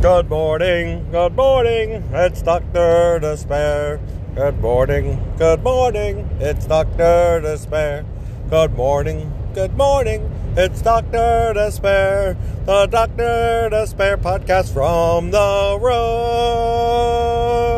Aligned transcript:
Good 0.00 0.30
morning, 0.30 1.10
good 1.10 1.34
morning, 1.34 2.04
it's 2.12 2.40
Dr. 2.40 3.18
Dispair. 3.20 3.98
Good 4.36 4.60
morning, 4.60 5.20
good 5.36 5.64
morning, 5.64 6.28
it's 6.38 6.66
Dr. 6.68 7.40
Dispair. 7.42 8.04
Good 8.48 8.74
morning, 8.76 9.32
good 9.54 9.76
morning, 9.76 10.30
it's 10.56 10.82
Dr. 10.82 11.52
Dispair. 11.52 12.36
The 12.64 12.86
Dr. 12.86 13.70
Dispair 13.72 14.16
podcast 14.18 14.72
from 14.72 15.32
the 15.32 15.76
road. 15.80 17.77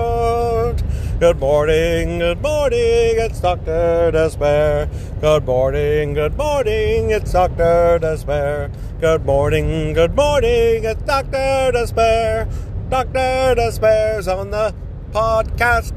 Good 1.20 1.38
morning, 1.38 2.18
good 2.18 2.40
morning, 2.40 3.18
it's 3.18 3.40
Dr. 3.40 4.10
Dispair. 4.10 4.88
Good 5.20 5.44
morning, 5.44 6.14
good 6.14 6.34
morning, 6.34 7.10
it's 7.10 7.32
Dr. 7.32 7.98
Dispair. 8.00 8.70
Good 9.02 9.26
morning, 9.26 9.92
good 9.92 10.16
morning, 10.16 10.82
it's 10.82 11.02
Dr. 11.02 11.72
Dispair. 11.74 12.48
Dr. 12.88 13.54
Dispair's 13.54 14.28
on 14.28 14.50
the 14.50 14.74
podcast. 15.10 15.92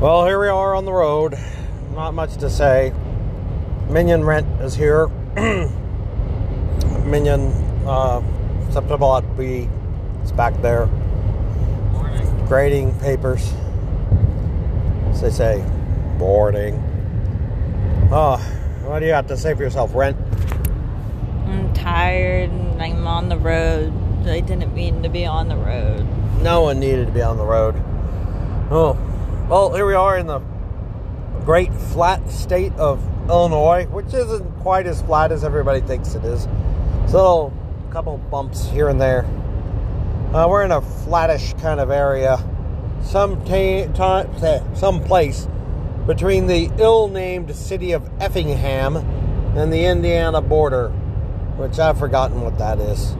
Well, 0.00 0.26
here 0.26 0.38
we 0.38 0.46
are 0.46 0.76
on 0.76 0.84
the 0.84 0.92
road. 0.92 1.36
Not 1.96 2.14
much 2.14 2.36
to 2.36 2.48
say. 2.48 2.92
Minion 3.90 4.22
Rent 4.22 4.46
is 4.60 4.76
here. 4.76 5.08
Minion 7.04 7.50
uh, 7.84 8.22
at 8.72 9.36
B. 9.36 9.68
It's 10.22 10.30
back 10.30 10.62
there. 10.62 10.88
Grading 12.52 12.98
papers. 12.98 13.50
As 15.08 15.22
they 15.22 15.30
say, 15.30 15.64
boarding. 16.18 16.74
Oh, 18.12 18.36
what 18.84 18.98
do 18.98 19.06
you 19.06 19.12
have 19.12 19.26
to 19.28 19.38
say 19.38 19.54
for 19.54 19.62
yourself? 19.62 19.94
Rent? 19.94 20.18
I'm 21.46 21.72
tired 21.72 22.50
and 22.50 22.82
I'm 22.82 23.06
on 23.06 23.30
the 23.30 23.38
road. 23.38 23.94
I 24.28 24.40
didn't 24.40 24.74
mean 24.74 25.02
to 25.02 25.08
be 25.08 25.24
on 25.24 25.48
the 25.48 25.56
road. 25.56 26.06
No 26.42 26.60
one 26.60 26.78
needed 26.78 27.06
to 27.06 27.12
be 27.12 27.22
on 27.22 27.38
the 27.38 27.46
road. 27.46 27.74
Oh, 28.70 28.98
well, 29.48 29.74
here 29.74 29.86
we 29.86 29.94
are 29.94 30.18
in 30.18 30.26
the 30.26 30.40
great 31.46 31.72
flat 31.72 32.30
state 32.30 32.74
of 32.74 33.02
Illinois, 33.30 33.86
which 33.86 34.12
isn't 34.12 34.44
quite 34.58 34.86
as 34.86 35.00
flat 35.00 35.32
as 35.32 35.42
everybody 35.42 35.80
thinks 35.80 36.14
it 36.14 36.24
is. 36.26 36.46
It's 37.04 37.14
a 37.14 37.16
little 37.16 37.54
couple 37.88 38.18
bumps 38.18 38.68
here 38.68 38.90
and 38.90 39.00
there. 39.00 39.24
Uh, 40.34 40.46
we're 40.48 40.64
in 40.64 40.72
a 40.72 40.80
flattish 40.80 41.52
kind 41.60 41.78
of 41.78 41.90
area, 41.90 42.38
some 43.02 43.38
some 44.74 45.04
place 45.04 45.46
between 46.06 46.46
the 46.46 46.70
ill-named 46.78 47.54
city 47.54 47.92
of 47.92 48.08
Effingham 48.18 48.96
and 48.96 49.70
the 49.70 49.84
Indiana 49.84 50.40
border, 50.40 50.88
which 51.58 51.78
I've 51.78 51.98
forgotten 51.98 52.40
what 52.40 52.56
that 52.56 52.78
is. 52.80 53.14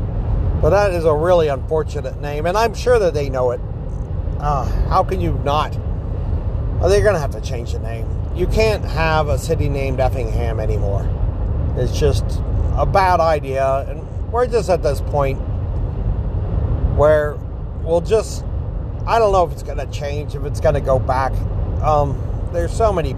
But 0.62 0.70
that 0.70 0.92
is 0.92 1.04
a 1.04 1.12
really 1.12 1.48
unfortunate 1.48 2.18
name, 2.22 2.46
and 2.46 2.56
I'm 2.56 2.72
sure 2.72 2.98
that 2.98 3.12
they 3.12 3.28
know 3.28 3.50
it. 3.50 3.60
Uh, 4.38 4.64
how 4.88 5.04
can 5.04 5.20
you 5.20 5.38
not? 5.44 5.76
Well, 6.80 6.88
they're 6.88 7.02
going 7.02 7.12
to 7.14 7.20
have 7.20 7.32
to 7.32 7.42
change 7.42 7.72
the 7.72 7.78
name. 7.80 8.08
You 8.34 8.46
can't 8.46 8.86
have 8.86 9.28
a 9.28 9.36
city 9.36 9.68
named 9.68 10.00
Effingham 10.00 10.60
anymore. 10.60 11.06
It's 11.76 11.92
just 11.92 12.24
a 12.74 12.86
bad 12.86 13.20
idea, 13.20 13.84
and 13.86 14.32
we're 14.32 14.46
just 14.46 14.70
at 14.70 14.82
this 14.82 15.02
point 15.02 15.38
where 17.02 17.34
we'll 17.82 18.00
just. 18.00 18.44
I 19.08 19.18
don't 19.18 19.32
know 19.32 19.44
if 19.44 19.50
it's 19.50 19.64
going 19.64 19.78
to 19.78 19.90
change, 19.90 20.36
if 20.36 20.44
it's 20.44 20.60
going 20.60 20.76
to 20.76 20.80
go 20.80 21.00
back. 21.00 21.32
Um, 21.82 22.16
there's 22.52 22.72
so 22.72 22.92
many 22.92 23.16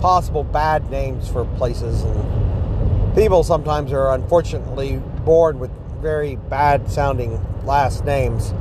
possible 0.00 0.44
bad 0.44 0.90
names 0.90 1.28
for 1.28 1.44
places, 1.58 2.04
and 2.04 3.14
people 3.14 3.44
sometimes 3.44 3.92
are 3.92 4.14
unfortunately 4.14 4.96
born 5.26 5.58
with 5.58 5.70
very 6.00 6.36
bad 6.36 6.90
sounding 6.90 7.38
last 7.66 8.06
names. 8.06 8.54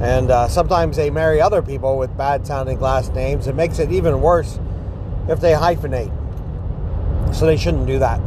And 0.00 0.32
uh, 0.32 0.48
sometimes 0.48 0.96
they 0.96 1.10
marry 1.10 1.40
other 1.40 1.62
people 1.62 1.98
with 1.98 2.16
bad 2.16 2.48
sounding 2.48 2.80
last 2.80 3.14
names. 3.14 3.46
It 3.46 3.54
makes 3.54 3.78
it 3.78 3.92
even 3.92 4.20
worse 4.20 4.58
if 5.28 5.38
they 5.38 5.52
hyphenate. 5.52 6.12
So 7.32 7.46
they 7.46 7.56
shouldn't 7.56 7.86
do 7.86 8.00
that. 8.00 8.20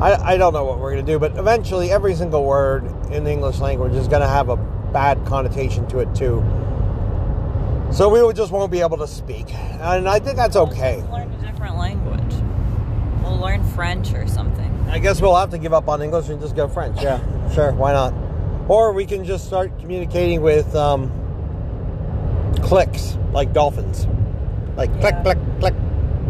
I, 0.00 0.32
I 0.32 0.36
don't 0.38 0.54
know 0.54 0.64
what 0.64 0.78
we're 0.78 0.92
going 0.92 1.04
to 1.04 1.12
do, 1.12 1.18
but 1.18 1.36
eventually 1.36 1.90
every 1.90 2.14
single 2.14 2.44
word 2.44 2.86
in 3.12 3.24
the 3.24 3.30
English 3.30 3.58
language 3.58 3.92
is 3.94 4.08
going 4.08 4.22
to 4.22 4.28
have 4.28 4.48
a 4.48 4.56
bad 4.56 5.24
connotation 5.26 5.86
to 5.88 5.98
it 5.98 6.14
too. 6.14 6.42
So 7.92 8.08
we 8.08 8.32
just 8.32 8.50
won't 8.50 8.72
be 8.72 8.80
able 8.80 8.96
to 8.98 9.06
speak. 9.06 9.52
And 9.54 10.08
I 10.08 10.18
think 10.18 10.36
that's 10.36 10.56
okay. 10.56 11.02
We'll 11.02 11.18
learn 11.18 11.32
a 11.32 11.52
different 11.52 11.76
language. 11.76 12.34
We'll 13.22 13.36
learn 13.38 13.62
French 13.70 14.14
or 14.14 14.26
something. 14.26 14.68
I 14.88 14.98
guess 14.98 15.20
we'll 15.20 15.36
have 15.36 15.50
to 15.50 15.58
give 15.58 15.74
up 15.74 15.88
on 15.88 16.00
English 16.00 16.28
and 16.30 16.40
just 16.40 16.56
go 16.56 16.66
French. 16.66 17.02
Yeah, 17.02 17.20
sure, 17.54 17.72
why 17.72 17.92
not? 17.92 18.14
Or 18.68 18.92
we 18.92 19.04
can 19.04 19.24
just 19.24 19.46
start 19.46 19.78
communicating 19.80 20.40
with 20.40 20.74
um, 20.74 21.10
clicks, 22.62 23.18
like 23.32 23.52
dolphins. 23.52 24.06
Like 24.76 24.90
click, 25.00 25.14
Yeah. 25.16 25.22
click, 25.22 25.38
click, 25.58 25.74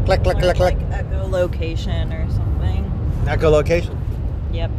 click, 0.07 0.23
click, 0.25 0.39
click, 0.39 0.57
click. 0.57 0.59
Like 0.59 0.91
echolocation 0.91 2.13
or 2.13 2.31
something. 2.31 2.90
Echolocation. 3.31 3.97
Yep. 4.53 4.73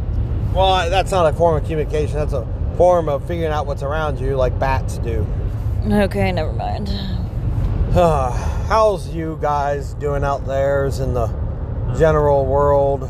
Well, 0.54 0.90
that's 0.90 1.10
not 1.10 1.32
a 1.32 1.36
form 1.36 1.56
of 1.56 1.62
communication. 1.62 2.16
That's 2.16 2.34
a 2.34 2.46
form 2.76 3.08
of 3.08 3.26
figuring 3.26 3.50
out 3.50 3.66
what's 3.66 3.82
around 3.82 4.20
you, 4.20 4.36
like 4.36 4.58
bats 4.58 4.98
do. 4.98 5.26
Okay, 5.90 6.30
never 6.32 6.52
mind. 6.52 6.88
How's 7.94 9.08
you 9.14 9.38
guys 9.40 9.94
doing 9.94 10.22
out 10.22 10.46
there 10.46 10.84
in 10.84 11.14
the 11.14 11.28
general 11.98 12.44
world? 12.44 13.02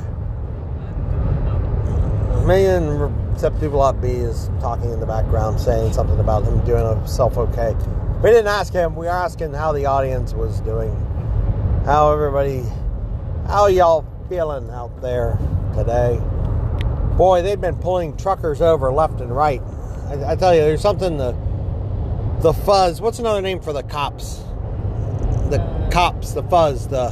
Me 2.47 2.65
and 2.67 3.13
people 3.59 3.85
at 3.85 4.01
B 4.01 4.09
is 4.09 4.49
talking 4.61 4.93
in 4.93 5.01
the 5.01 5.07
background, 5.07 5.59
saying 5.61 5.93
something 5.93 6.21
about 6.21 6.45
him 6.45 6.65
doing 6.65 6.87
himself 6.87 7.37
okay. 7.37 7.75
We 8.23 8.31
didn't 8.31 8.47
ask 8.47 8.73
him. 8.73 8.95
We 8.95 9.07
were 9.07 9.13
asking 9.13 9.55
how 9.55 9.73
the 9.73 9.87
audience 9.87 10.35
was 10.35 10.61
doing, 10.61 10.95
how 11.85 12.13
everybody, 12.13 12.65
how 13.49 13.67
y'all 13.67 14.07
feeling 14.32 14.70
out 14.70 15.03
there 15.03 15.38
today. 15.76 16.19
Boy, 17.19 17.43
they've 17.43 17.60
been 17.60 17.76
pulling 17.76 18.16
truckers 18.16 18.62
over 18.62 18.91
left 18.91 19.20
and 19.20 19.31
right. 19.31 19.60
I, 20.06 20.32
I 20.32 20.37
tell 20.37 20.54
you, 20.54 20.62
there's 20.62 20.81
something 20.81 21.19
the 21.19 21.32
the 22.41 22.54
fuzz. 22.54 23.03
What's 23.03 23.19
another 23.19 23.43
name 23.43 23.60
for 23.60 23.75
the 23.75 23.82
cops? 23.82 24.37
The 25.50 25.59
cops, 25.93 26.32
the 26.32 26.43
fuzz, 26.44 26.88
the 26.88 27.09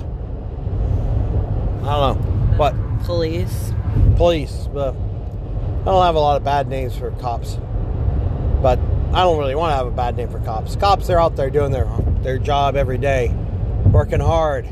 I 1.82 1.84
don't 1.84 1.84
know 1.84 2.56
what 2.56 2.74
Police. 3.04 3.74
police. 4.16 4.66
But 4.72 4.94
I 4.94 5.84
don't 5.84 6.02
have 6.02 6.14
a 6.14 6.20
lot 6.20 6.38
of 6.38 6.44
bad 6.44 6.68
names 6.68 6.96
for 6.96 7.10
cops, 7.10 7.58
but 8.62 8.78
I 9.12 9.24
don't 9.24 9.36
really 9.38 9.54
want 9.54 9.72
to 9.72 9.76
have 9.76 9.86
a 9.86 9.90
bad 9.90 10.16
name 10.16 10.30
for 10.30 10.40
cops. 10.40 10.74
Cops, 10.74 11.06
they're 11.06 11.20
out 11.20 11.36
there 11.36 11.50
doing 11.50 11.70
their 11.70 11.86
their 12.22 12.38
job 12.38 12.76
every 12.76 12.96
day, 12.96 13.28
working 13.92 14.20
hard. 14.20 14.66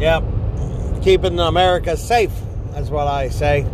Yep, 0.00 0.24
keeping 1.04 1.38
America 1.38 1.98
safe. 1.98 2.32
That's 2.70 2.88
what 2.88 3.06
I 3.06 3.28
say. 3.28 3.66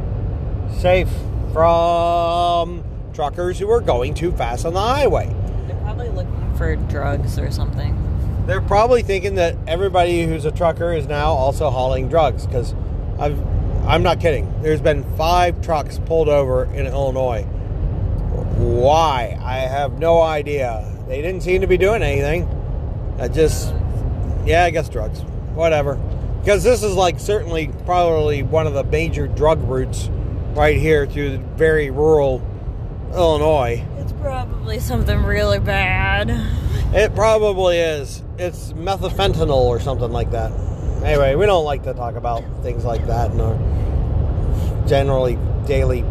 Safe 0.78 1.08
from 1.52 2.84
truckers 3.14 3.56
who 3.60 3.70
are 3.70 3.80
going 3.80 4.14
too 4.14 4.32
fast 4.32 4.66
on 4.66 4.74
the 4.74 4.80
highway. 4.80 5.32
They're 5.68 5.76
probably 5.76 6.08
looking 6.08 6.54
for 6.56 6.74
drugs 6.74 7.38
or 7.38 7.52
something. 7.52 7.96
They're 8.46 8.60
probably 8.60 9.02
thinking 9.02 9.36
that 9.36 9.56
everybody 9.68 10.24
who's 10.26 10.44
a 10.44 10.50
trucker 10.50 10.92
is 10.92 11.06
now 11.06 11.30
also 11.30 11.70
hauling 11.70 12.08
drugs 12.08 12.46
because 12.46 12.74
I've 13.20 13.38
I'm 13.86 14.02
not 14.02 14.20
kidding. 14.20 14.60
There's 14.60 14.80
been 14.80 15.04
five 15.16 15.62
trucks 15.62 15.98
pulled 15.98 16.28
over 16.28 16.64
in 16.74 16.86
Illinois. 16.86 17.44
Why? 18.58 19.38
I 19.40 19.58
have 19.58 20.00
no 20.00 20.20
idea. 20.20 20.84
They 21.06 21.22
didn't 21.22 21.42
seem 21.42 21.60
to 21.60 21.68
be 21.68 21.78
doing 21.78 22.02
anything. 22.02 22.48
I 23.20 23.28
just 23.28 23.72
yeah, 24.44 24.64
I 24.64 24.70
guess 24.70 24.88
drugs. 24.88 25.20
Whatever. 25.54 25.98
Because 26.40 26.64
this 26.64 26.82
is 26.82 26.94
like 26.94 27.20
certainly 27.20 27.70
probably 27.84 28.42
one 28.42 28.66
of 28.66 28.72
the 28.72 28.82
major 28.84 29.28
drug 29.28 29.60
routes 29.68 30.08
right 30.54 30.76
here 30.76 31.06
through 31.06 31.36
very 31.56 31.90
rural 31.90 32.42
Illinois. 33.12 33.84
It's 33.98 34.12
probably 34.12 34.80
something 34.80 35.22
really 35.22 35.58
bad. 35.58 36.30
It 36.94 37.14
probably 37.14 37.78
is. 37.78 38.22
It's 38.38 38.72
methafentanyl 38.72 39.50
or 39.50 39.80
something 39.80 40.10
like 40.10 40.30
that. 40.30 40.50
Anyway, 41.04 41.34
we 41.34 41.44
don't 41.44 41.64
like 41.64 41.82
to 41.82 41.92
talk 41.92 42.14
about 42.14 42.42
things 42.62 42.84
like 42.84 43.06
that 43.06 43.32
in 43.32 43.40
our 43.40 44.86
generally 44.88 45.38
daily, 45.66 46.04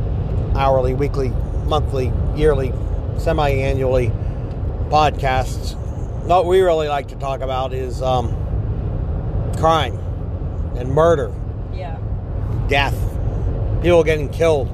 hourly, 0.53 0.93
weekly, 0.93 1.29
monthly, 1.65 2.13
yearly, 2.35 2.71
semi 3.17 3.49
annually 3.49 4.11
podcasts. 4.89 5.75
What 6.25 6.45
we 6.45 6.61
really 6.61 6.87
like 6.87 7.07
to 7.07 7.15
talk 7.15 7.41
about 7.41 7.73
is 7.73 8.01
um, 8.03 8.29
crime 9.57 9.99
and 10.79 10.89
murder, 10.91 11.31
Yeah. 11.73 11.97
death, 12.67 12.95
people 13.81 14.03
getting 14.03 14.29
killed, 14.29 14.69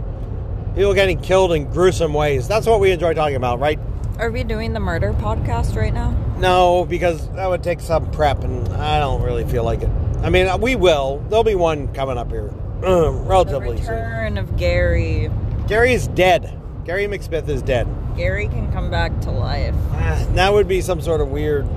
people 0.75 0.93
getting 0.93 1.19
killed 1.19 1.51
in 1.53 1.65
gruesome 1.65 2.13
ways. 2.13 2.47
That's 2.47 2.67
what 2.67 2.79
we 2.79 2.91
enjoy 2.91 3.13
talking 3.13 3.35
about, 3.35 3.59
right? 3.59 3.79
Are 4.19 4.31
we 4.31 4.43
doing 4.43 4.71
the 4.73 4.79
murder 4.79 5.13
podcast 5.19 5.75
right 5.75 5.93
now? 5.93 6.13
No, 6.39 6.85
because 6.85 7.27
that 7.29 7.49
would 7.49 7.63
take 7.63 7.79
some 7.81 8.09
prep, 8.11 8.43
and 8.43 8.67
I 8.73 8.99
don't 8.99 9.21
really 9.21 9.43
feel 9.45 9.63
like 9.63 9.81
it. 9.81 9.89
I 10.23 10.29
mean, 10.29 10.47
we 10.61 10.75
will. 10.75 11.21
There'll 11.29 11.43
be 11.43 11.55
one 11.55 11.89
coming 11.89 12.17
up 12.17 12.29
here, 12.31 12.51
The 12.81 13.11
relatively 13.11 13.77
soon. 13.81 13.95
return 13.95 14.37
of 14.37 14.55
Gary. 14.57 15.29
Gary 15.67 15.93
is 15.93 16.07
dead. 16.07 16.51
Gary 16.85 17.07
McSmith 17.07 17.49
is 17.49 17.61
dead. 17.61 17.87
Gary 18.15 18.47
can 18.47 18.71
come 18.71 18.89
back 18.91 19.19
to 19.21 19.31
life. 19.31 19.73
Ah, 19.93 20.23
that 20.35 20.53
would 20.53 20.67
be 20.67 20.79
some 20.81 21.01
sort 21.01 21.19
of 21.19 21.29
weird 21.29 21.67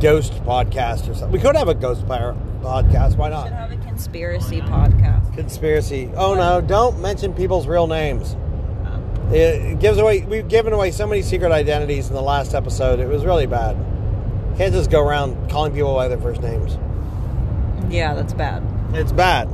ghost 0.00 0.32
podcast 0.44 1.08
or 1.08 1.14
something. 1.14 1.32
We 1.32 1.40
could 1.40 1.56
have 1.56 1.68
a 1.68 1.74
ghost 1.74 2.06
par- 2.06 2.36
podcast. 2.58 3.16
Why 3.16 3.28
We 3.28 3.34
not? 3.34 3.44
should 3.46 3.52
have 3.54 3.72
a 3.72 3.76
conspiracy 3.76 4.60
podcast. 4.60 5.34
Conspiracy. 5.34 6.10
Oh 6.16 6.34
no! 6.34 6.60
Don't 6.60 7.00
mention 7.00 7.32
people's 7.34 7.66
real 7.66 7.86
names. 7.86 8.36
Oh. 8.84 9.32
It 9.34 9.78
gives 9.80 9.98
away. 9.98 10.20
We've 10.22 10.48
given 10.48 10.72
away 10.72 10.90
so 10.90 11.06
many 11.06 11.22
secret 11.22 11.52
identities 11.52 12.08
in 12.08 12.14
the 12.14 12.22
last 12.22 12.54
episode. 12.54 13.00
It 13.00 13.08
was 13.08 13.24
really 13.24 13.46
bad. 13.46 13.76
Can't 14.56 14.72
just 14.72 14.90
go 14.90 15.00
around 15.06 15.50
calling 15.50 15.72
people 15.72 15.94
by 15.94 16.08
their 16.08 16.18
first 16.20 16.42
names. 16.42 16.76
Yeah, 17.92 18.14
that's 18.14 18.32
bad. 18.34 18.62
It's 18.92 19.12
bad. 19.12 19.48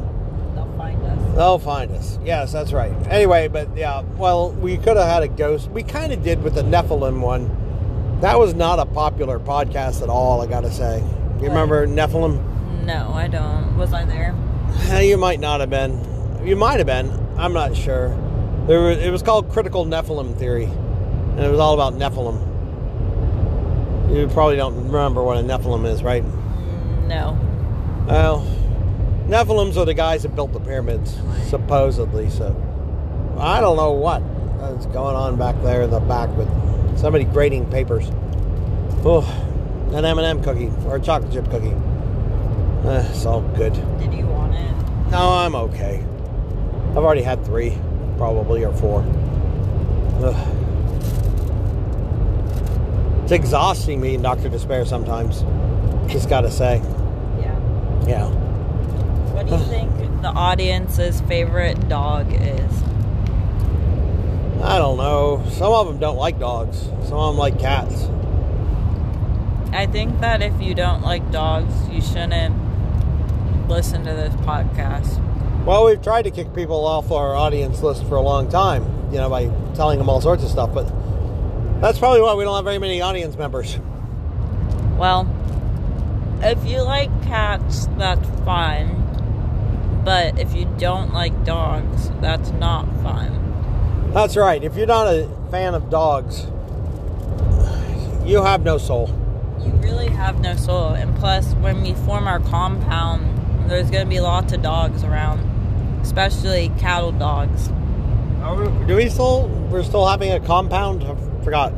They'll 0.54 0.72
find 0.76 1.02
us. 1.04 1.34
They'll 1.36 1.58
find 1.58 1.90
us. 1.92 2.18
Yes, 2.24 2.52
that's 2.52 2.72
right. 2.72 2.92
Anyway, 3.08 3.48
but 3.48 3.76
yeah, 3.76 4.02
well, 4.16 4.52
we 4.52 4.76
could 4.76 4.96
have 4.96 5.06
had 5.06 5.22
a 5.22 5.28
ghost. 5.28 5.70
We 5.70 5.82
kind 5.82 6.12
of 6.12 6.22
did 6.22 6.42
with 6.42 6.54
the 6.54 6.62
Nephilim 6.62 7.20
one. 7.20 7.50
That 8.20 8.38
was 8.38 8.54
not 8.54 8.78
a 8.78 8.86
popular 8.86 9.38
podcast 9.38 10.02
at 10.02 10.08
all, 10.08 10.40
I 10.40 10.46
gotta 10.46 10.72
say. 10.72 11.00
You 11.40 11.48
remember 11.48 11.86
Nephilim? 11.86 12.42
No, 12.84 13.12
I 13.14 13.28
don't. 13.28 13.76
Was 13.76 13.92
I 13.92 14.04
there? 14.04 14.34
Eh, 14.90 15.00
You 15.02 15.16
might 15.16 15.40
not 15.40 15.60
have 15.60 15.70
been. 15.70 15.98
You 16.46 16.56
might 16.56 16.78
have 16.78 16.86
been. 16.86 17.10
I'm 17.38 17.52
not 17.52 17.74
sure. 17.76 18.08
There 18.66 18.80
was, 18.80 18.98
it 18.98 19.10
was 19.10 19.22
called 19.22 19.50
Critical 19.50 19.84
Nephilim 19.84 20.36
Theory, 20.36 20.64
and 20.64 21.40
it 21.40 21.50
was 21.50 21.60
all 21.60 21.74
about 21.74 21.94
Nephilim. 21.94 22.40
You 24.14 24.28
probably 24.28 24.56
don't 24.56 24.76
remember 24.86 25.22
what 25.22 25.38
a 25.38 25.42
Nephilim 25.42 25.86
is, 25.86 26.02
right? 26.02 26.22
Mm, 26.22 27.08
No. 27.08 27.38
Well, 28.06 28.46
Nephilims 29.26 29.76
are 29.78 29.84
the 29.86 29.94
guys 29.94 30.22
that 30.22 30.34
built 30.36 30.52
the 30.52 30.60
pyramids, 30.60 31.16
supposedly. 31.48 32.28
So 32.30 32.54
I 33.38 33.60
don't 33.60 33.76
know 33.76 33.92
what 33.92 34.22
is 34.78 34.86
going 34.86 35.16
on 35.16 35.36
back 35.36 35.60
there 35.62 35.82
in 35.82 35.90
the 35.90 36.00
back 36.00 36.28
with 36.36 36.48
somebody 36.98 37.24
grading 37.24 37.70
papers. 37.70 38.10
Oh, 39.06 39.22
an 39.92 40.04
M&M 40.04 40.42
cookie 40.42 40.70
or 40.86 40.96
a 40.96 41.00
chocolate 41.00 41.32
chip 41.32 41.50
cookie. 41.50 41.74
Eh, 42.84 43.08
it's 43.10 43.24
all 43.24 43.40
good. 43.40 43.72
Did 43.98 44.12
you 44.12 44.26
want 44.26 44.54
it? 44.54 45.10
No, 45.10 45.30
I'm 45.30 45.54
okay. 45.54 46.04
I've 46.90 46.98
already 46.98 47.22
had 47.22 47.42
three, 47.46 47.78
probably, 48.18 48.62
or 48.62 48.74
four. 48.74 49.00
Ugh. 50.22 50.64
It's 53.22 53.32
exhausting 53.32 54.02
me 54.02 54.16
in 54.16 54.22
Dr. 54.22 54.50
Dispair 54.50 54.86
sometimes. 54.86 55.44
Just 56.12 56.28
gotta 56.28 56.50
say. 56.50 56.82
Yeah. 57.40 57.58
Yeah. 58.06 58.28
What 59.32 59.46
do 59.46 59.52
you 59.52 59.64
think 59.64 59.90
the 60.20 60.28
audience's 60.28 61.22
favorite 61.22 61.88
dog 61.88 62.30
is? 62.34 62.82
I 64.62 64.76
don't 64.76 64.98
know. 64.98 65.42
Some 65.52 65.72
of 65.72 65.86
them 65.86 65.98
don't 65.98 66.18
like 66.18 66.38
dogs. 66.38 66.82
Some 67.04 67.14
of 67.14 67.34
them 67.34 67.38
like 67.38 67.58
cats. 67.58 68.08
I 69.72 69.86
think 69.86 70.20
that 70.20 70.42
if 70.42 70.60
you 70.60 70.74
don't 70.74 71.02
like 71.02 71.32
dogs, 71.32 71.88
you 71.88 72.02
shouldn't 72.02 72.63
listen 73.68 74.04
to 74.04 74.12
this 74.12 74.34
podcast. 74.36 75.20
Well, 75.64 75.86
we've 75.86 76.02
tried 76.02 76.22
to 76.22 76.30
kick 76.30 76.54
people 76.54 76.84
off 76.84 77.10
our 77.10 77.34
audience 77.34 77.82
list 77.82 78.04
for 78.06 78.16
a 78.16 78.20
long 78.20 78.50
time, 78.50 78.84
you 79.10 79.18
know, 79.18 79.30
by 79.30 79.46
telling 79.74 79.98
them 79.98 80.08
all 80.08 80.20
sorts 80.20 80.42
of 80.42 80.50
stuff, 80.50 80.74
but 80.74 80.84
that's 81.80 81.98
probably 81.98 82.20
why 82.20 82.34
we 82.34 82.44
don't 82.44 82.54
have 82.54 82.64
very 82.64 82.78
many 82.78 83.00
audience 83.00 83.36
members. 83.36 83.78
Well, 84.98 85.28
if 86.42 86.64
you 86.66 86.82
like 86.82 87.10
cats, 87.22 87.88
that's 87.96 88.28
fine. 88.44 89.00
But 90.04 90.38
if 90.38 90.54
you 90.54 90.66
don't 90.78 91.14
like 91.14 91.44
dogs, 91.44 92.10
that's 92.20 92.50
not 92.50 92.84
fine. 93.02 94.12
That's 94.12 94.36
right. 94.36 94.62
If 94.62 94.76
you're 94.76 94.86
not 94.86 95.06
a 95.06 95.28
fan 95.50 95.74
of 95.74 95.88
dogs, 95.88 96.46
you 98.24 98.42
have 98.42 98.62
no 98.62 98.76
soul. 98.76 99.08
You 99.60 99.72
really 99.72 100.08
have 100.08 100.40
no 100.40 100.56
soul. 100.56 100.88
And 100.90 101.16
plus, 101.16 101.54
when 101.54 101.80
we 101.82 101.94
form 101.94 102.28
our 102.28 102.40
compound, 102.40 103.40
there's 103.68 103.90
going 103.90 104.04
to 104.04 104.10
be 104.10 104.20
lots 104.20 104.52
of 104.52 104.62
dogs 104.62 105.04
around, 105.04 105.40
especially 106.02 106.70
cattle 106.78 107.12
dogs. 107.12 107.68
Do 108.86 108.96
we 108.96 109.08
still? 109.08 109.48
We're 109.70 109.82
still 109.82 110.06
having 110.06 110.30
a 110.30 110.40
compound. 110.40 111.02
I 111.02 111.44
forgot. 111.44 111.72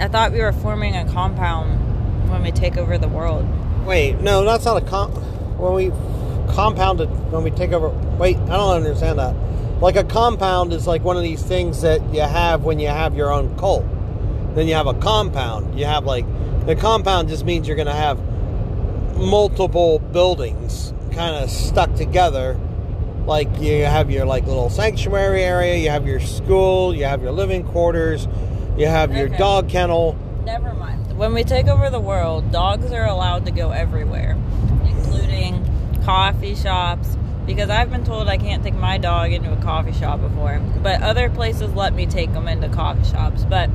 I 0.00 0.08
thought 0.08 0.32
we 0.32 0.40
were 0.40 0.52
forming 0.52 0.96
a 0.96 1.10
compound 1.12 2.30
when 2.30 2.42
we 2.42 2.50
take 2.50 2.76
over 2.76 2.98
the 2.98 3.08
world. 3.08 3.46
Wait, 3.86 4.20
no, 4.20 4.44
that's 4.44 4.64
not 4.64 4.82
a 4.82 4.84
com. 4.84 5.12
When 5.56 5.74
we 5.74 5.90
compounded, 6.52 7.08
when 7.30 7.44
we 7.44 7.50
take 7.50 7.72
over. 7.72 7.90
Wait, 8.18 8.36
I 8.36 8.56
don't 8.56 8.76
understand 8.76 9.18
that. 9.18 9.36
Like 9.80 9.96
a 9.96 10.04
compound 10.04 10.72
is 10.72 10.86
like 10.86 11.04
one 11.04 11.16
of 11.16 11.22
these 11.22 11.42
things 11.42 11.82
that 11.82 12.02
you 12.12 12.20
have 12.20 12.64
when 12.64 12.78
you 12.80 12.88
have 12.88 13.14
your 13.14 13.32
own 13.32 13.56
cult. 13.56 13.84
Then 14.54 14.66
you 14.66 14.74
have 14.74 14.88
a 14.88 14.94
compound. 14.94 15.78
You 15.78 15.86
have 15.86 16.04
like 16.04 16.26
the 16.66 16.74
compound 16.74 17.28
just 17.28 17.44
means 17.44 17.68
you're 17.68 17.76
going 17.76 17.86
to 17.86 17.94
have 17.94 18.18
multiple 19.16 19.98
buildings 19.98 20.92
kind 21.12 21.36
of 21.42 21.50
stuck 21.50 21.94
together. 21.94 22.58
Like 23.26 23.60
you 23.60 23.84
have 23.84 24.10
your 24.10 24.24
like 24.24 24.46
little 24.46 24.70
sanctuary 24.70 25.42
area, 25.42 25.76
you 25.76 25.90
have 25.90 26.06
your 26.06 26.20
school, 26.20 26.94
you 26.94 27.04
have 27.04 27.22
your 27.22 27.32
living 27.32 27.64
quarters, 27.64 28.26
you 28.76 28.86
have 28.86 29.14
your 29.14 29.26
Okay. 29.26 29.36
dog 29.36 29.68
kennel. 29.68 30.16
Never 30.44 30.72
mind. 30.74 31.16
When 31.18 31.34
we 31.34 31.44
take 31.44 31.66
over 31.68 31.90
the 31.90 32.00
world, 32.00 32.50
dogs 32.50 32.90
are 32.92 33.06
allowed 33.06 33.44
to 33.46 33.52
go 33.52 33.70
everywhere, 33.70 34.36
including 34.84 35.64
coffee 36.04 36.54
shops. 36.54 37.16
Because 37.46 37.68
I've 37.68 37.90
been 37.90 38.04
told 38.04 38.28
I 38.28 38.38
can't 38.38 38.62
take 38.62 38.74
my 38.74 38.96
dog 38.96 39.32
into 39.32 39.52
a 39.52 39.56
coffee 39.56 39.92
shop 39.92 40.20
before, 40.20 40.60
but 40.82 41.02
other 41.02 41.28
places 41.28 41.72
let 41.74 41.94
me 41.94 42.06
take 42.06 42.32
them 42.32 42.46
into 42.48 42.68
coffee 42.68 43.04
shops. 43.10 43.44
But 43.44 43.70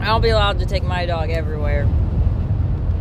I'll 0.00 0.20
be 0.20 0.30
allowed 0.30 0.58
to 0.60 0.66
take 0.66 0.82
my 0.82 1.06
dog 1.06 1.30
everywhere. 1.30 1.88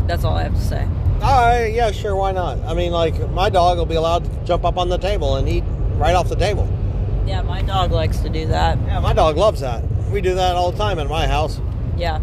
That's 0.06 0.24
all 0.24 0.36
I 0.36 0.44
have 0.44 0.56
to 0.56 0.62
say. 0.62 0.88
All 1.22 1.42
right, 1.46 1.74
yeah, 1.74 1.92
sure, 1.92 2.16
why 2.16 2.32
not? 2.32 2.60
I 2.66 2.74
mean, 2.74 2.92
like, 2.92 3.30
my 3.32 3.50
dog 3.50 3.78
will 3.78 3.86
be 3.88 3.96
allowed 3.96 4.24
to 4.26 4.46
jump 4.46 4.64
up 4.64 4.78
on 4.78 4.90
the 4.90 4.98
table 4.98 5.36
and 5.36 5.50
eat 5.50 5.64
right 5.98 6.16
off 6.16 6.30
the 6.30 6.36
table. 6.36 6.68
Yeah, 7.26 7.42
my 7.42 7.62
dog 7.62 7.92
likes 7.92 8.20
to 8.20 8.30
do 8.30 8.46
that. 8.48 8.78
Yeah, 8.86 9.00
my 9.00 9.14
dog 9.14 9.36
loves 9.36 9.62
that. 9.62 9.84
We 10.12 10.22
do 10.22 10.36
that 10.36 10.56
all 10.56 10.72
the 10.72 10.78
time 10.78 11.00
in 11.00 11.08
my 11.08 11.28
house. 11.28 11.60
Yeah. 11.98 12.20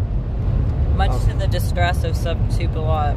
Much 0.95 1.11
Okay. 1.11 1.33
to 1.33 1.37
the 1.37 1.47
distress 1.47 2.03
of 2.05 2.15
sub 2.15 2.37
Tupelot. 2.49 3.15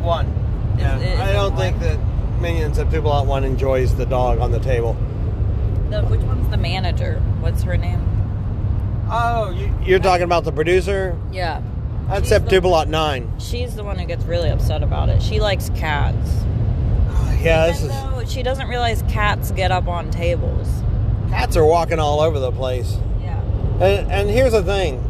One. 0.00 0.32
Yeah, 0.78 0.98
Is- 0.98 1.20
I 1.20 1.32
don't 1.32 1.56
think 1.56 1.80
that 1.80 1.98
Minions 2.40 2.78
of 2.78 2.88
Tupelot 2.88 3.26
1 3.26 3.44
enjoys 3.44 3.94
the 3.96 4.06
dog 4.06 4.38
on 4.38 4.52
the 4.52 4.60
table. 4.60 4.96
The, 5.90 6.02
which 6.02 6.20
one's 6.20 6.48
the 6.48 6.56
manager? 6.56 7.20
What's 7.40 7.64
her 7.64 7.76
name? 7.76 8.00
Oh, 9.10 9.50
you, 9.50 9.74
you're 9.84 9.98
talking 9.98 10.24
about 10.24 10.44
the 10.44 10.52
producer? 10.52 11.18
Yeah. 11.32 11.60
That's 12.08 12.28
the- 12.28 12.40
Septupelot 12.40 12.88
9. 12.88 13.32
She's 13.38 13.74
the 13.74 13.84
one 13.84 13.98
who 13.98 14.04
gets 14.06 14.24
really 14.24 14.48
upset 14.50 14.82
about 14.82 15.08
it. 15.08 15.22
She 15.22 15.40
likes 15.40 15.70
cats. 15.70 16.16
Yeah, 17.42 17.66
this 17.66 17.78
Even 17.82 17.90
is. 17.90 18.02
though 18.02 18.24
she 18.24 18.42
doesn't 18.44 18.68
realize 18.68 19.02
cats 19.08 19.50
get 19.50 19.72
up 19.72 19.88
on 19.88 20.10
tables. 20.12 20.68
Cats 21.28 21.56
are 21.56 21.64
walking 21.64 21.98
all 21.98 22.20
over 22.20 22.38
the 22.38 22.52
place. 22.52 22.96
Yeah. 23.20 23.40
And, 23.80 24.12
and 24.12 24.30
here's 24.30 24.52
the 24.52 24.62
thing. 24.62 25.00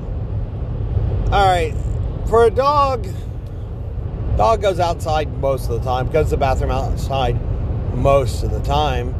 All 1.30 1.44
right, 1.46 1.74
for 2.30 2.46
a 2.46 2.50
dog, 2.50 3.06
dog 4.38 4.62
goes 4.62 4.80
outside 4.80 5.30
most 5.40 5.68
of 5.68 5.72
the 5.78 5.80
time, 5.80 6.08
goes 6.10 6.26
to 6.26 6.30
the 6.30 6.36
bathroom 6.38 6.70
outside 6.70 7.38
most 7.94 8.42
of 8.44 8.50
the 8.50 8.60
time. 8.60 9.14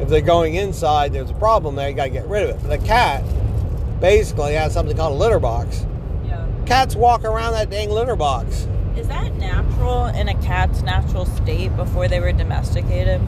If 0.00 0.08
they're 0.08 0.20
going 0.20 0.56
inside, 0.56 1.12
there's 1.12 1.30
a 1.30 1.34
problem 1.34 1.76
there. 1.76 1.88
You 1.88 1.94
got 1.94 2.04
to 2.04 2.10
get 2.10 2.26
rid 2.26 2.42
of 2.42 2.50
it. 2.50 2.62
But 2.68 2.72
a 2.72 2.84
cat 2.84 3.22
basically 4.00 4.54
has 4.54 4.72
something 4.72 4.96
called 4.96 5.12
a 5.12 5.16
litter 5.16 5.38
box. 5.38 5.86
Cats 6.66 6.96
walk 6.96 7.24
around 7.24 7.52
that 7.52 7.70
dang 7.70 7.90
litter 7.90 8.16
box. 8.16 8.66
Is 8.96 9.06
that 9.06 9.36
natural 9.36 10.06
in 10.06 10.28
a 10.28 10.34
cat's 10.42 10.82
natural 10.82 11.24
state 11.24 11.74
before 11.76 12.08
they 12.08 12.18
were 12.18 12.32
domesticated? 12.32 13.20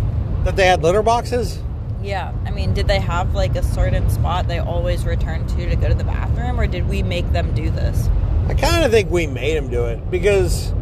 That 0.44 0.56
they 0.56 0.66
had 0.66 0.82
litter 0.82 1.02
boxes. 1.02 1.60
Yeah. 2.02 2.32
I 2.44 2.50
mean, 2.50 2.74
did 2.74 2.88
they 2.88 2.98
have 2.98 3.34
like 3.34 3.54
a 3.54 3.62
certain 3.62 4.10
spot 4.10 4.48
they 4.48 4.58
always 4.58 5.04
return 5.04 5.46
to 5.46 5.68
to 5.68 5.76
go 5.76 5.88
to 5.88 5.94
the 5.94 6.04
bathroom, 6.04 6.58
or 6.58 6.66
did 6.66 6.88
we 6.88 7.04
make 7.04 7.30
them 7.30 7.54
do 7.54 7.70
this? 7.70 8.08
I 8.48 8.54
kind 8.54 8.84
of 8.84 8.90
think 8.90 9.10
we 9.10 9.28
made 9.28 9.56
them 9.56 9.70
do 9.70 9.84
it 9.84 10.10
because 10.10 10.72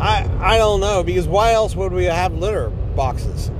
I 0.00 0.28
I 0.38 0.56
don't 0.56 0.80
know 0.80 1.02
because 1.02 1.26
why 1.26 1.52
else 1.52 1.74
would 1.74 1.92
we 1.92 2.04
have 2.04 2.32
litter 2.34 2.70
boxes? 2.70 3.50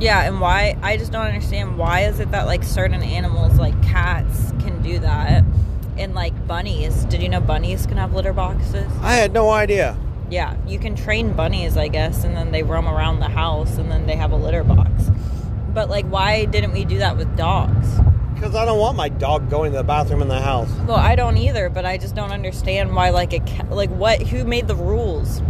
Yeah, 0.00 0.22
and 0.22 0.40
why? 0.40 0.76
I 0.82 0.96
just 0.96 1.12
don't 1.12 1.26
understand 1.26 1.78
why 1.78 2.00
is 2.00 2.18
it 2.18 2.32
that 2.32 2.46
like 2.46 2.64
certain 2.64 3.02
animals, 3.02 3.58
like 3.60 3.80
cats, 3.84 4.50
can 4.58 4.82
do 4.82 4.98
that, 4.98 5.44
and 5.96 6.14
like 6.14 6.46
bunnies. 6.46 7.04
Did 7.04 7.22
you 7.22 7.28
know 7.28 7.40
bunnies 7.40 7.86
can 7.86 7.96
have 7.96 8.14
litter 8.14 8.32
boxes? 8.32 8.90
I 9.00 9.14
had 9.14 9.32
no 9.32 9.50
idea. 9.50 9.96
Yeah, 10.30 10.56
you 10.66 10.78
can 10.78 10.96
train 10.96 11.34
bunnies, 11.34 11.76
I 11.76 11.88
guess, 11.88 12.24
and 12.24 12.34
then 12.36 12.52
they 12.52 12.62
roam 12.62 12.88
around 12.88 13.20
the 13.20 13.28
house, 13.28 13.76
and 13.76 13.90
then 13.90 14.06
they 14.06 14.16
have 14.16 14.32
a 14.32 14.36
litter 14.36 14.64
box. 14.64 15.10
But 15.74 15.90
like, 15.90 16.06
why 16.06 16.46
didn't 16.46 16.72
we 16.72 16.84
do 16.84 16.98
that 16.98 17.16
with 17.16 17.36
dogs? 17.36 17.98
Because 18.34 18.54
I 18.54 18.64
don't 18.64 18.78
want 18.78 18.96
my 18.96 19.08
dog 19.08 19.48
going 19.50 19.72
to 19.72 19.78
the 19.78 19.84
bathroom 19.84 20.22
in 20.22 20.28
the 20.28 20.40
house. 20.40 20.70
Well, 20.86 20.96
I 20.96 21.14
don't 21.14 21.36
either, 21.36 21.68
but 21.68 21.84
I 21.84 21.98
just 21.98 22.14
don't 22.14 22.32
understand 22.32 22.94
why 22.94 23.10
like 23.10 23.32
a 23.32 23.64
like 23.66 23.90
what? 23.90 24.22
Who 24.22 24.44
made 24.44 24.68
the 24.68 24.74
rules 24.74 25.40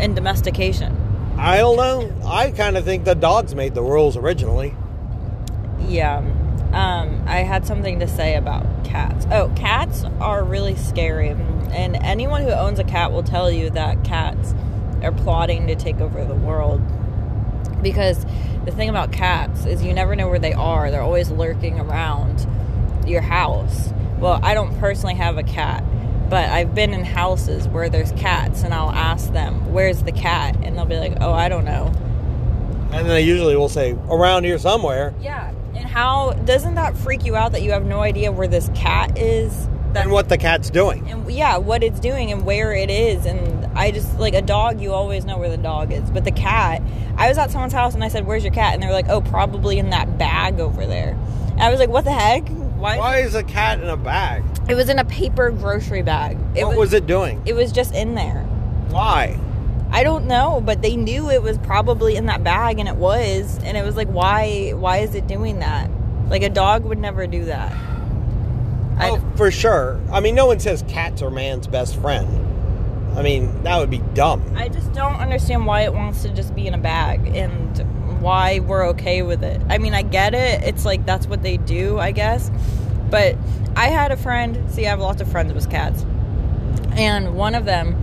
in 0.00 0.14
domestication? 0.14 0.96
I 1.38 1.58
don't 1.58 1.76
know. 1.76 2.12
I 2.26 2.50
kind 2.50 2.76
of 2.76 2.84
think 2.84 3.04
the 3.04 3.14
dogs 3.14 3.54
made 3.54 3.74
the 3.74 3.82
rules 3.82 4.16
originally. 4.16 4.74
Yeah, 5.88 6.20
Um, 6.72 7.24
I 7.26 7.38
had 7.38 7.66
something 7.66 7.98
to 7.98 8.06
say 8.06 8.36
about 8.36 8.64
cats. 8.84 9.26
Oh, 9.30 9.52
cats 9.56 10.04
are 10.20 10.44
really 10.44 10.76
scary, 10.76 11.30
and 11.30 11.96
anyone 11.96 12.42
who 12.42 12.50
owns 12.50 12.78
a 12.78 12.84
cat 12.84 13.12
will 13.12 13.24
tell 13.24 13.50
you 13.50 13.70
that 13.70 14.04
cats 14.04 14.54
are 15.02 15.12
plotting 15.12 15.66
to 15.66 15.74
take 15.74 16.00
over 16.00 16.24
the 16.24 16.34
world. 16.34 16.80
Because 17.82 18.24
the 18.64 18.70
thing 18.70 18.88
about 18.88 19.10
cats 19.10 19.64
is 19.64 19.82
you 19.82 19.92
never 19.92 20.14
know 20.14 20.28
where 20.28 20.38
they 20.38 20.52
are. 20.52 20.90
They're 20.90 21.02
always 21.02 21.30
lurking 21.30 21.80
around 21.80 22.46
your 23.06 23.22
house. 23.22 23.92
Well, 24.18 24.38
I 24.42 24.54
don't 24.54 24.78
personally 24.78 25.14
have 25.14 25.38
a 25.38 25.42
cat, 25.42 25.82
but 26.28 26.50
I've 26.50 26.74
been 26.74 26.92
in 26.92 27.04
houses 27.04 27.66
where 27.66 27.88
there's 27.88 28.12
cats, 28.12 28.62
and 28.62 28.72
I'll 28.74 28.90
ask 28.90 29.32
them, 29.32 29.72
"Where's 29.72 30.02
the 30.02 30.12
cat?" 30.12 30.56
And 30.62 30.76
they'll 30.76 30.84
be 30.84 30.98
like, 30.98 31.16
"Oh, 31.20 31.32
I 31.32 31.48
don't 31.48 31.64
know." 31.64 31.90
And 32.92 33.08
they 33.08 33.22
usually 33.22 33.56
will 33.56 33.68
say, 33.68 33.96
around 34.08 34.44
here 34.44 34.58
somewhere. 34.58 35.14
Yeah. 35.20 35.52
And 35.80 35.88
how 35.88 36.32
doesn't 36.32 36.74
that 36.74 36.94
freak 36.96 37.24
you 37.24 37.36
out 37.36 37.52
that 37.52 37.62
you 37.62 37.72
have 37.72 37.86
no 37.86 38.00
idea 38.00 38.30
where 38.30 38.46
this 38.48 38.70
cat 38.74 39.16
is? 39.18 39.66
That, 39.94 40.04
And 40.04 40.12
what 40.12 40.28
the 40.28 40.38
cat's 40.38 40.70
doing. 40.70 41.10
and 41.10 41.28
yeah, 41.32 41.56
what 41.56 41.82
it's 41.82 41.98
doing 41.98 42.30
and 42.30 42.44
where 42.44 42.72
it 42.72 42.90
is. 42.90 43.26
And 43.26 43.66
I 43.76 43.90
just 43.90 44.18
like 44.20 44.34
a 44.34 44.42
dog, 44.42 44.80
you 44.80 44.92
always 44.92 45.24
know 45.24 45.36
where 45.38 45.48
the 45.48 45.56
dog 45.56 45.90
is. 45.90 46.08
But 46.10 46.24
the 46.24 46.30
cat, 46.30 46.80
I 47.16 47.28
was 47.28 47.38
at 47.38 47.50
someone's 47.50 47.72
house 47.72 47.94
and 47.94 48.04
I 48.04 48.08
said, 48.08 48.24
"Where's 48.26 48.44
your 48.44 48.52
cat?" 48.52 48.74
And 48.74 48.82
they 48.82 48.86
were 48.86 48.92
like, 48.92 49.08
"Oh, 49.08 49.20
probably 49.20 49.78
in 49.78 49.90
that 49.90 50.16
bag 50.18 50.60
over 50.60 50.86
there." 50.86 51.18
And 51.52 51.60
I 51.62 51.70
was 51.70 51.80
like, 51.80 51.88
"What 51.88 52.04
the 52.04 52.12
heck? 52.12 52.46
Why?" 52.76 52.98
Why 52.98 53.16
is 53.18 53.34
a 53.34 53.42
cat 53.42 53.80
in 53.80 53.88
a 53.88 53.96
bag? 53.96 54.44
It 54.68 54.74
was 54.76 54.90
in 54.90 54.98
a 55.00 55.04
paper 55.04 55.50
grocery 55.50 56.02
bag. 56.02 56.38
It 56.54 56.64
what 56.66 56.76
was 56.76 56.92
it 56.92 57.06
doing? 57.08 57.42
It 57.44 57.54
was 57.54 57.72
just 57.72 57.92
in 57.94 58.14
there. 58.14 58.44
Why? 58.90 59.38
I 59.92 60.04
don't 60.04 60.26
know, 60.26 60.60
but 60.64 60.82
they 60.82 60.96
knew 60.96 61.30
it 61.30 61.42
was 61.42 61.58
probably 61.58 62.16
in 62.16 62.26
that 62.26 62.44
bag, 62.44 62.78
and 62.78 62.88
it 62.88 62.96
was. 62.96 63.58
And 63.64 63.76
it 63.76 63.84
was 63.84 63.96
like, 63.96 64.08
why? 64.08 64.70
Why 64.70 64.98
is 64.98 65.14
it 65.14 65.26
doing 65.26 65.58
that? 65.60 65.90
Like 66.28 66.42
a 66.42 66.48
dog 66.48 66.84
would 66.84 66.98
never 66.98 67.26
do 67.26 67.46
that. 67.46 67.72
Oh, 69.02 69.20
for 69.36 69.50
sure. 69.50 70.00
I 70.12 70.20
mean, 70.20 70.34
no 70.34 70.46
one 70.46 70.60
says 70.60 70.84
cats 70.86 71.22
are 71.22 71.30
man's 71.30 71.66
best 71.66 71.96
friend. 72.00 72.28
I 73.16 73.22
mean, 73.22 73.62
that 73.64 73.78
would 73.78 73.90
be 73.90 74.02
dumb. 74.14 74.54
I 74.56 74.68
just 74.68 74.92
don't 74.92 75.16
understand 75.16 75.66
why 75.66 75.82
it 75.82 75.92
wants 75.92 76.22
to 76.22 76.28
just 76.28 76.54
be 76.54 76.66
in 76.66 76.74
a 76.74 76.78
bag 76.78 77.34
and 77.34 78.20
why 78.20 78.60
we're 78.60 78.88
okay 78.88 79.22
with 79.22 79.42
it. 79.42 79.60
I 79.68 79.78
mean, 79.78 79.94
I 79.94 80.02
get 80.02 80.34
it. 80.34 80.62
It's 80.62 80.84
like 80.84 81.06
that's 81.06 81.26
what 81.26 81.42
they 81.42 81.56
do, 81.56 81.98
I 81.98 82.12
guess. 82.12 82.50
But 83.10 83.36
I 83.74 83.88
had 83.88 84.12
a 84.12 84.16
friend, 84.16 84.70
see, 84.70 84.86
I 84.86 84.90
have 84.90 85.00
lots 85.00 85.20
of 85.20 85.30
friends 85.30 85.52
with 85.52 85.68
cats. 85.70 86.04
And 86.92 87.34
one 87.34 87.54
of 87.54 87.64
them 87.64 88.00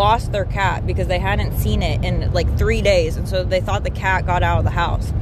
lost 0.00 0.32
their 0.32 0.46
cat 0.46 0.86
because 0.86 1.08
they 1.08 1.18
hadn't 1.18 1.58
seen 1.58 1.82
it 1.82 2.02
in 2.02 2.32
like 2.32 2.48
three 2.56 2.80
days. 2.80 3.18
And 3.18 3.28
so 3.28 3.44
they 3.44 3.60
thought 3.60 3.84
the 3.84 3.90
cat 3.90 4.24
got 4.24 4.42
out 4.42 4.56
of 4.56 4.64
the 4.64 4.70
house. 4.70 5.12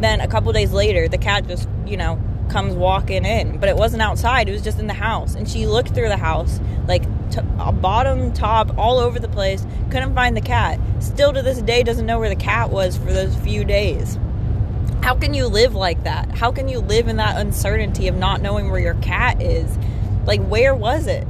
Then 0.00 0.20
a 0.20 0.28
couple 0.28 0.52
days 0.52 0.72
later, 0.72 1.08
the 1.08 1.16
cat 1.16 1.48
just, 1.48 1.66
you 1.86 1.96
know, 1.96 2.20
comes 2.50 2.74
walking 2.74 3.24
in, 3.24 3.56
but 3.58 3.70
it 3.70 3.76
wasn't 3.76 4.02
outside. 4.02 4.46
It 4.46 4.52
was 4.52 4.60
just 4.60 4.78
in 4.78 4.88
the 4.88 4.92
house. 4.92 5.34
And 5.34 5.48
she 5.48 5.66
looked 5.66 5.94
through 5.94 6.08
the 6.08 6.18
house, 6.18 6.60
like 6.86 7.02
t- 7.30 7.40
bottom, 7.80 8.34
top, 8.34 8.76
all 8.76 8.98
over 8.98 9.18
the 9.18 9.28
place. 9.28 9.66
Couldn't 9.90 10.14
find 10.14 10.36
the 10.36 10.42
cat. 10.42 10.78
Still 10.98 11.32
to 11.32 11.40
this 11.40 11.62
day, 11.62 11.82
doesn't 11.82 12.04
know 12.04 12.18
where 12.18 12.28
the 12.28 12.36
cat 12.36 12.68
was 12.68 12.98
for 12.98 13.14
those 13.14 13.34
few 13.36 13.64
days. 13.64 14.18
How 15.02 15.14
can 15.14 15.32
you 15.32 15.46
live 15.46 15.74
like 15.74 16.04
that? 16.04 16.30
How 16.32 16.52
can 16.52 16.68
you 16.68 16.80
live 16.80 17.08
in 17.08 17.16
that 17.16 17.40
uncertainty 17.40 18.06
of 18.06 18.16
not 18.16 18.42
knowing 18.42 18.70
where 18.70 18.80
your 18.80 18.96
cat 18.96 19.40
is? 19.40 19.78
Like, 20.26 20.42
where 20.44 20.74
was 20.74 21.06
it? 21.06 21.26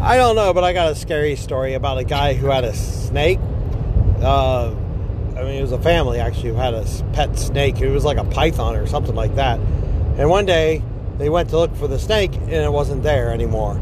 I 0.00 0.16
don't 0.16 0.34
know, 0.34 0.54
but 0.54 0.64
I 0.64 0.72
got 0.72 0.90
a 0.90 0.94
scary 0.94 1.36
story 1.36 1.74
about 1.74 1.98
a 1.98 2.04
guy 2.04 2.32
who 2.32 2.46
had 2.46 2.64
a 2.64 2.74
snake. 2.74 3.38
Uh, 4.22 4.70
I 5.36 5.42
mean, 5.42 5.56
it 5.56 5.62
was 5.62 5.72
a 5.72 5.80
family 5.80 6.20
actually 6.20 6.50
who 6.50 6.54
had 6.54 6.72
a 6.72 6.86
pet 7.12 7.38
snake. 7.38 7.80
It 7.80 7.90
was 7.90 8.04
like 8.04 8.16
a 8.16 8.24
python 8.24 8.76
or 8.76 8.86
something 8.86 9.14
like 9.14 9.34
that. 9.34 9.58
And 9.58 10.30
one 10.30 10.46
day 10.46 10.82
they 11.18 11.28
went 11.28 11.50
to 11.50 11.58
look 11.58 11.76
for 11.76 11.86
the 11.86 11.98
snake 11.98 12.34
and 12.34 12.50
it 12.52 12.72
wasn't 12.72 13.02
there 13.02 13.30
anymore. 13.30 13.78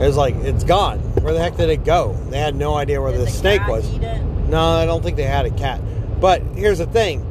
It 0.00 0.06
was 0.06 0.16
like, 0.16 0.34
it's 0.36 0.64
gone. 0.64 0.98
Where 1.22 1.32
the 1.32 1.40
heck 1.40 1.56
did 1.56 1.70
it 1.70 1.84
go? 1.84 2.14
They 2.30 2.38
had 2.38 2.56
no 2.56 2.74
idea 2.74 3.00
where 3.00 3.12
Did 3.12 3.20
the, 3.20 3.24
the 3.26 3.30
snake 3.30 3.66
was. 3.66 3.88
eat 3.94 4.02
it? 4.02 4.22
No, 4.48 4.60
I 4.60 4.86
don't 4.86 5.02
think 5.02 5.16
they 5.16 5.24
had 5.24 5.46
a 5.46 5.50
cat. 5.50 5.80
But 6.20 6.42
here's 6.56 6.78
the 6.78 6.86
thing 6.86 7.24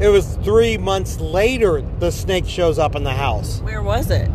it 0.00 0.08
was 0.08 0.36
three 0.42 0.76
months 0.76 1.20
later 1.20 1.84
the 2.00 2.10
snake 2.10 2.46
shows 2.46 2.80
up 2.80 2.96
in 2.96 3.04
the 3.04 3.12
house. 3.12 3.60
Where 3.60 3.82
was 3.82 4.10
it? 4.10 4.28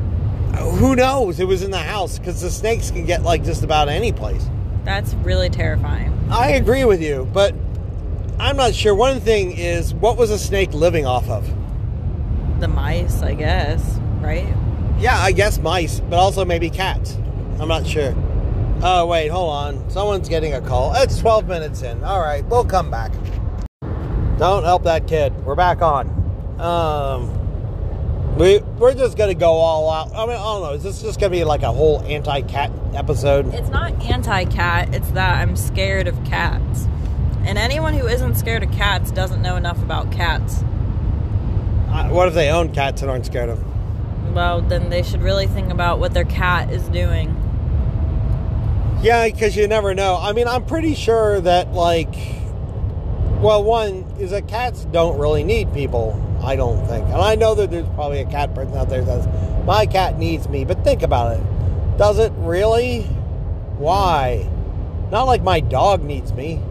Who 0.60 0.96
knows? 0.96 1.40
It 1.40 1.48
was 1.48 1.64
in 1.64 1.72
the 1.72 1.78
house 1.78 2.20
because 2.20 2.42
the 2.42 2.50
snakes 2.52 2.92
can 2.92 3.06
get 3.06 3.24
like 3.24 3.44
just 3.44 3.64
about 3.64 3.90
any 3.90 4.12
place. 4.12 4.48
That's 4.84 5.14
really 5.16 5.50
terrifying. 5.50 6.18
I 6.32 6.52
agree 6.52 6.86
with 6.86 7.02
you, 7.02 7.30
but 7.34 7.54
I'm 8.40 8.56
not 8.56 8.74
sure. 8.74 8.96
One 8.96 9.20
thing 9.20 9.52
is, 9.52 9.94
what 9.94 10.18
was 10.18 10.32
a 10.32 10.40
snake 10.40 10.74
living 10.74 11.06
off 11.06 11.30
of? 11.30 11.48
The 12.60 12.68
mice, 12.68 13.22
I 13.22 13.34
guess, 13.34 14.00
right? 14.22 14.48
Yeah, 14.98 15.18
I 15.18 15.32
guess 15.32 15.60
mice, 15.60 16.00
but 16.00 16.18
also 16.18 16.46
maybe 16.46 16.70
cats. 16.70 17.18
I'm 17.60 17.68
not 17.68 17.86
sure. 17.86 18.16
Oh, 18.82 19.06
wait, 19.08 19.28
hold 19.28 19.52
on. 19.52 19.90
Someone's 19.90 20.30
getting 20.30 20.54
a 20.54 20.62
call. 20.62 20.94
It's 20.96 21.20
12 21.20 21.48
minutes 21.48 21.82
in. 21.82 22.02
All 22.04 22.22
right, 22.22 22.46
we'll 22.46 22.64
come 22.64 22.90
back. 22.90 23.12
Don't 24.38 24.64
help 24.64 24.84
that 24.84 25.06
kid. 25.06 25.34
We're 25.46 25.56
back 25.56 25.82
on. 25.82 26.08
Um, 26.60 27.30
we, 28.38 28.60
we're 28.78 28.94
just 28.94 29.18
going 29.18 29.30
to 29.30 29.40
go 29.40 29.52
all 29.52 29.90
out. 29.90 30.14
I 30.14 30.26
mean, 30.26 30.36
I 30.36 30.44
don't 30.44 30.62
know. 30.62 30.74
Is 30.74 30.84
this 30.84 31.02
just 31.02 31.20
going 31.20 31.32
to 31.32 31.38
be 31.38 31.44
like 31.44 31.64
a 31.64 31.72
whole 31.72 32.02
anti 32.04 32.42
cat 32.42 32.72
episode? 32.94 33.54
It's 33.54 33.70
not 33.70 33.94
anti 34.04 34.46
cat, 34.46 34.94
it's 34.94 35.12
that 35.12 35.42
I'm 35.42 35.56
scared 35.56 36.08
of 36.08 36.24
cats. 36.24 36.88
And 37.46 37.58
anyone 37.58 37.94
who 37.94 38.08
isn't 38.08 38.36
scared 38.36 38.64
of 38.64 38.72
cats 38.72 39.12
doesn't 39.12 39.42
know 39.42 39.56
enough 39.56 39.82
about 39.82 40.12
cats. 40.12 40.64
Uh, 41.90 42.08
what 42.10 42.28
if 42.28 42.34
they 42.34 42.50
own 42.50 42.72
cats 42.74 43.02
and 43.02 43.10
aren't 43.10 43.26
scared 43.26 43.50
of 43.50 43.60
them? 43.60 44.34
Well, 44.34 44.62
then 44.62 44.90
they 44.90 45.02
should 45.02 45.22
really 45.22 45.48
think 45.48 45.72
about 45.72 46.00
what 46.00 46.14
their 46.14 46.26
cat 46.26 46.72
is 46.72 46.88
doing. 46.90 47.36
Yeah, 49.02 49.26
because 49.26 49.56
you 49.56 49.68
never 49.68 49.96
know. 49.96 50.20
I 50.22 50.34
mean, 50.34 50.48
I'm 50.48 50.66
pretty 50.66 50.94
sure 50.94 51.40
that, 51.42 51.72
like, 51.72 52.14
well, 53.40 53.64
one 53.64 54.06
is 54.20 54.32
that 54.32 54.48
cats 54.48 54.86
don't 54.86 55.18
really 55.18 55.44
need 55.44 55.74
people, 55.74 56.14
I 56.42 56.56
don't 56.56 56.86
think. 56.88 57.06
And 57.06 57.16
I 57.16 57.36
know 57.36 57.56
that 57.56 57.72
there's 57.72 57.88
probably 57.90 58.20
a 58.20 58.26
cat 58.26 58.54
person 58.56 58.76
out 58.76 58.90
there 58.90 59.04
that 59.04 59.24
says, 59.24 59.66
my 59.66 59.86
cat 59.86 60.18
needs 60.18 60.48
me, 60.48 60.66
but 60.66 60.84
think 60.84 61.02
about 61.02 61.38
it. 61.38 61.44
Does 61.98 62.18
it 62.20 62.32
really? 62.38 63.02
Why? 63.78 64.50
Not 65.12 65.24
like 65.24 65.44
my 65.44 65.60
dog 65.60 66.04
needs 66.04 66.34
me. 66.34 66.62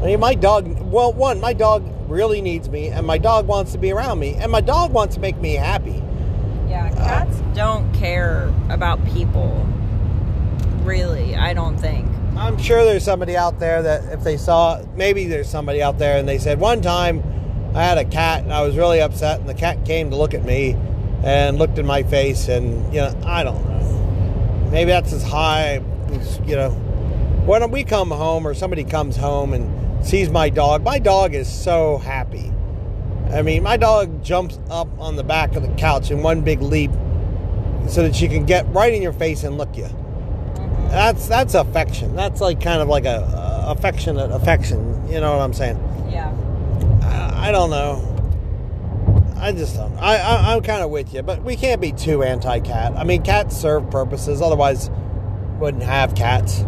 I 0.00 0.06
mean, 0.06 0.20
my 0.20 0.34
dog, 0.34 0.80
well, 0.90 1.12
one, 1.12 1.40
my 1.40 1.52
dog 1.52 1.84
really 2.08 2.40
needs 2.40 2.68
me, 2.68 2.88
and 2.88 3.06
my 3.06 3.18
dog 3.18 3.46
wants 3.46 3.72
to 3.72 3.78
be 3.78 3.92
around 3.92 4.18
me, 4.18 4.34
and 4.34 4.50
my 4.50 4.60
dog 4.60 4.92
wants 4.92 5.14
to 5.16 5.20
make 5.20 5.36
me 5.36 5.54
happy. 5.54 6.02
Yeah, 6.68 6.90
uh, 6.96 7.04
cats 7.04 7.42
don't 7.54 7.92
care 7.92 8.52
about 8.70 9.04
people. 9.06 9.66
Really, 10.82 11.36
I 11.36 11.52
don't 11.52 11.76
think. 11.76 12.08
I'm 12.36 12.56
sure 12.56 12.84
there's 12.84 13.04
somebody 13.04 13.36
out 13.36 13.58
there 13.60 13.82
that 13.82 14.12
if 14.12 14.24
they 14.24 14.38
saw, 14.38 14.82
maybe 14.94 15.26
there's 15.26 15.48
somebody 15.48 15.82
out 15.82 15.98
there 15.98 16.18
and 16.18 16.26
they 16.26 16.38
said, 16.38 16.58
one 16.58 16.80
time 16.80 17.22
I 17.74 17.82
had 17.82 17.98
a 17.98 18.04
cat 18.04 18.42
and 18.42 18.52
I 18.52 18.62
was 18.62 18.76
really 18.76 19.00
upset 19.00 19.40
and 19.40 19.48
the 19.48 19.54
cat 19.54 19.84
came 19.84 20.10
to 20.10 20.16
look 20.16 20.34
at 20.34 20.44
me 20.44 20.76
and 21.22 21.58
looked 21.58 21.78
in 21.78 21.86
my 21.86 22.02
face 22.02 22.48
and, 22.48 22.92
you 22.92 23.00
know, 23.00 23.16
I 23.24 23.44
don't 23.44 23.64
know. 23.64 24.68
Maybe 24.72 24.90
that's 24.90 25.12
as 25.12 25.22
high, 25.22 25.82
as, 26.10 26.40
you 26.46 26.56
know. 26.56 26.70
When 27.46 27.70
we 27.70 27.84
come 27.84 28.10
home 28.10 28.46
or 28.46 28.54
somebody 28.54 28.84
comes 28.84 29.16
home 29.16 29.52
and 29.52 30.06
sees 30.06 30.30
my 30.30 30.48
dog, 30.48 30.82
my 30.82 30.98
dog 30.98 31.34
is 31.34 31.50
so 31.50 31.98
happy. 31.98 32.52
I 33.32 33.42
mean, 33.42 33.62
my 33.62 33.76
dog 33.76 34.24
jumps 34.24 34.58
up 34.70 34.88
on 34.98 35.16
the 35.16 35.24
back 35.24 35.54
of 35.54 35.62
the 35.62 35.72
couch 35.74 36.10
in 36.10 36.22
one 36.22 36.42
big 36.42 36.62
leap 36.62 36.90
so 37.88 38.02
that 38.02 38.14
she 38.14 38.28
can 38.28 38.44
get 38.44 38.66
right 38.72 38.92
in 38.92 39.02
your 39.02 39.12
face 39.12 39.44
and 39.44 39.56
look 39.58 39.76
you. 39.76 39.88
That's 40.90 41.28
that's 41.28 41.54
affection. 41.54 42.16
That's 42.16 42.40
like 42.40 42.60
kind 42.60 42.82
of 42.82 42.88
like 42.88 43.04
a, 43.04 43.20
a 43.68 43.72
affectionate 43.72 44.32
affection. 44.32 45.08
You 45.08 45.20
know 45.20 45.36
what 45.36 45.42
I'm 45.42 45.52
saying? 45.52 45.76
Yeah. 46.10 46.34
I, 47.10 47.52
don't 47.52 47.70
know. 47.70 49.34
I 49.36 49.52
just 49.52 49.76
don't. 49.76 49.96
I, 49.98 50.16
I 50.16 50.54
I'm 50.54 50.62
kind 50.62 50.82
of 50.82 50.90
with 50.90 51.12
you, 51.14 51.22
but 51.22 51.42
we 51.42 51.56
can't 51.56 51.80
be 51.80 51.92
too 51.92 52.22
anti-cat. 52.22 52.94
I 52.96 53.04
mean, 53.04 53.22
cats 53.22 53.56
serve 53.56 53.90
purposes. 53.90 54.40
Otherwise, 54.42 54.90
wouldn't 55.58 55.82
have 55.82 56.14
cats. 56.14 56.60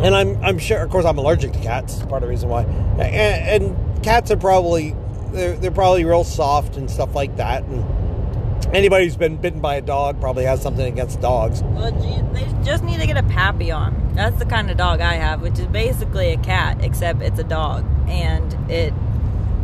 And 0.00 0.14
I'm 0.14 0.42
I'm 0.42 0.58
sure. 0.58 0.78
Of 0.78 0.90
course, 0.90 1.04
I'm 1.04 1.18
allergic 1.18 1.52
to 1.52 1.60
cats. 1.60 1.98
Part 2.02 2.22
of 2.22 2.22
the 2.22 2.28
reason 2.28 2.48
why. 2.48 2.62
And, 2.62 3.64
and 3.64 4.04
cats 4.04 4.30
are 4.30 4.36
probably 4.36 4.96
they're 5.32 5.56
they're 5.56 5.70
probably 5.70 6.04
real 6.04 6.24
soft 6.24 6.76
and 6.76 6.90
stuff 6.90 7.14
like 7.14 7.36
that. 7.36 7.64
And 7.64 7.84
anybody 8.72 9.04
who's 9.04 9.16
been 9.16 9.36
bitten 9.36 9.60
by 9.60 9.76
a 9.76 9.80
dog 9.80 10.20
probably 10.20 10.44
has 10.44 10.60
something 10.62 10.86
against 10.86 11.20
dogs. 11.20 11.62
Well, 11.62 11.92
they 12.32 12.46
just 12.64 12.84
need 12.84 13.00
to 13.00 13.06
get 13.06 13.16
a 13.16 13.22
Papillon. 13.24 14.14
That's 14.14 14.38
the 14.38 14.44
kind 14.46 14.70
of 14.70 14.76
dog 14.76 15.00
I 15.00 15.14
have, 15.14 15.40
which 15.42 15.58
is 15.58 15.66
basically 15.66 16.32
a 16.32 16.36
cat, 16.38 16.82
except 16.82 17.22
it's 17.22 17.38
a 17.38 17.44
dog, 17.44 17.84
and 18.08 18.52
it 18.70 18.92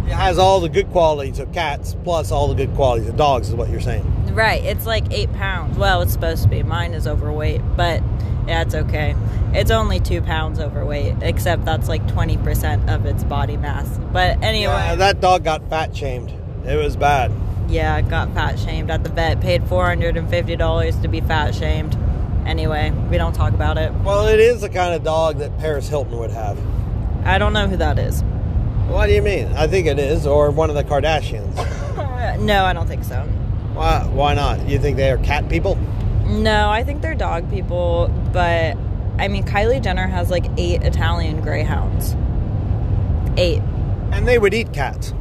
It 0.06 0.12
has 0.12 0.38
all 0.38 0.60
the 0.60 0.68
good 0.70 0.90
qualities 0.90 1.38
of 1.38 1.52
cats 1.52 1.94
plus 2.04 2.30
all 2.32 2.48
the 2.48 2.54
good 2.54 2.74
qualities 2.74 3.08
of 3.08 3.16
dogs, 3.16 3.48
is 3.48 3.54
what 3.54 3.68
you're 3.68 3.80
saying. 3.80 4.04
right. 4.34 4.62
It's 4.64 4.86
like 4.86 5.04
eight 5.12 5.32
pounds. 5.34 5.76
Well, 5.76 6.00
it's 6.02 6.12
supposed 6.12 6.42
to 6.44 6.48
be. 6.48 6.62
Mine 6.62 6.94
is 6.94 7.06
overweight, 7.06 7.60
but 7.76 8.02
yeah, 8.46 8.62
it's 8.62 8.74
okay. 8.74 9.14
It's 9.52 9.70
only 9.70 10.00
two 10.00 10.22
pounds 10.22 10.58
overweight, 10.60 11.16
except 11.22 11.64
that's 11.66 11.88
like 11.88 12.06
twenty 12.08 12.36
percent 12.38 12.88
of 12.88 13.04
its 13.06 13.22
body 13.24 13.56
mass. 13.58 13.86
But 14.12 14.42
anyway, 14.42 14.72
Yeah, 14.72 14.94
that 14.94 15.20
dog 15.20 15.44
got 15.44 15.68
fat 15.68 15.94
shamed. 15.94 16.32
It 16.66 16.76
was 16.76 16.96
bad. 16.96 17.30
Yeah, 17.68 18.00
got 18.00 18.32
fat 18.32 18.58
shamed 18.58 18.90
at 18.90 19.04
the 19.04 19.10
vet. 19.10 19.40
Paid 19.40 19.64
four 19.68 19.84
hundred 19.86 20.16
and 20.16 20.28
fifty 20.28 20.56
dollars 20.56 20.96
to 21.00 21.08
be 21.08 21.20
fat 21.20 21.54
shamed. 21.54 21.96
Anyway, 22.46 22.90
we 23.10 23.18
don't 23.18 23.34
talk 23.34 23.52
about 23.52 23.76
it. 23.76 23.92
Well, 23.92 24.26
it 24.26 24.40
is 24.40 24.62
the 24.62 24.70
kind 24.70 24.94
of 24.94 25.04
dog 25.04 25.38
that 25.38 25.56
Paris 25.58 25.86
Hilton 25.88 26.18
would 26.18 26.30
have. 26.30 26.58
I 27.24 27.36
don't 27.36 27.52
know 27.52 27.66
who 27.66 27.76
that 27.76 27.98
is. 27.98 28.22
What 28.88 29.06
do 29.06 29.12
you 29.12 29.20
mean? 29.20 29.48
I 29.48 29.66
think 29.66 29.86
it 29.86 29.98
is, 29.98 30.26
or 30.26 30.50
one 30.50 30.70
of 30.70 30.76
the 30.76 30.84
Kardashians. 30.84 31.54
no, 32.40 32.64
I 32.64 32.72
don't 32.72 32.86
think 32.86 33.04
so. 33.04 33.20
Why? 33.74 34.06
Why 34.06 34.32
not? 34.32 34.66
You 34.66 34.78
think 34.78 34.96
they 34.96 35.10
are 35.10 35.18
cat 35.18 35.48
people? 35.50 35.76
No, 36.26 36.70
I 36.70 36.84
think 36.84 37.02
they're 37.02 37.14
dog 37.14 37.50
people, 37.50 38.08
but 38.32 38.78
I 39.18 39.28
mean, 39.28 39.44
Kylie 39.44 39.82
Jenner 39.82 40.06
has 40.06 40.30
like 40.30 40.46
eight 40.56 40.82
Italian 40.82 41.42
greyhounds. 41.42 42.16
Eight 43.36 43.60
And 44.12 44.26
they 44.26 44.38
would 44.38 44.54
eat 44.54 44.72
cats. 44.72 45.12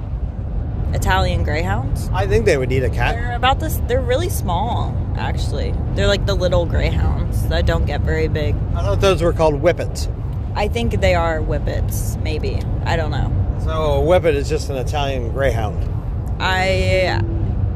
Italian 0.93 1.43
greyhounds. 1.43 2.09
I 2.13 2.27
think 2.27 2.45
they 2.45 2.57
would 2.57 2.69
need 2.69 2.83
a 2.83 2.89
cat. 2.89 3.15
They're 3.15 3.35
about 3.35 3.59
this. 3.59 3.81
They're 3.87 4.01
really 4.01 4.29
small, 4.29 4.95
actually. 5.17 5.73
They're 5.95 6.07
like 6.07 6.25
the 6.25 6.35
little 6.35 6.65
greyhounds 6.65 7.47
that 7.49 7.65
don't 7.65 7.85
get 7.85 8.01
very 8.01 8.27
big. 8.27 8.55
I 8.75 8.81
thought 8.81 9.01
those 9.01 9.21
were 9.21 9.33
called 9.33 9.55
whippets. 9.61 10.07
I 10.55 10.67
think 10.67 11.01
they 11.01 11.13
are 11.13 11.39
whippets, 11.39 12.21
maybe. 12.23 12.59
I 12.85 12.95
don't 12.95 13.11
know. 13.11 13.31
So 13.63 13.71
a 13.71 14.01
whippet 14.01 14.33
is 14.33 14.49
just 14.49 14.69
an 14.69 14.77
Italian 14.77 15.31
greyhound. 15.31 15.87
I 16.39 17.21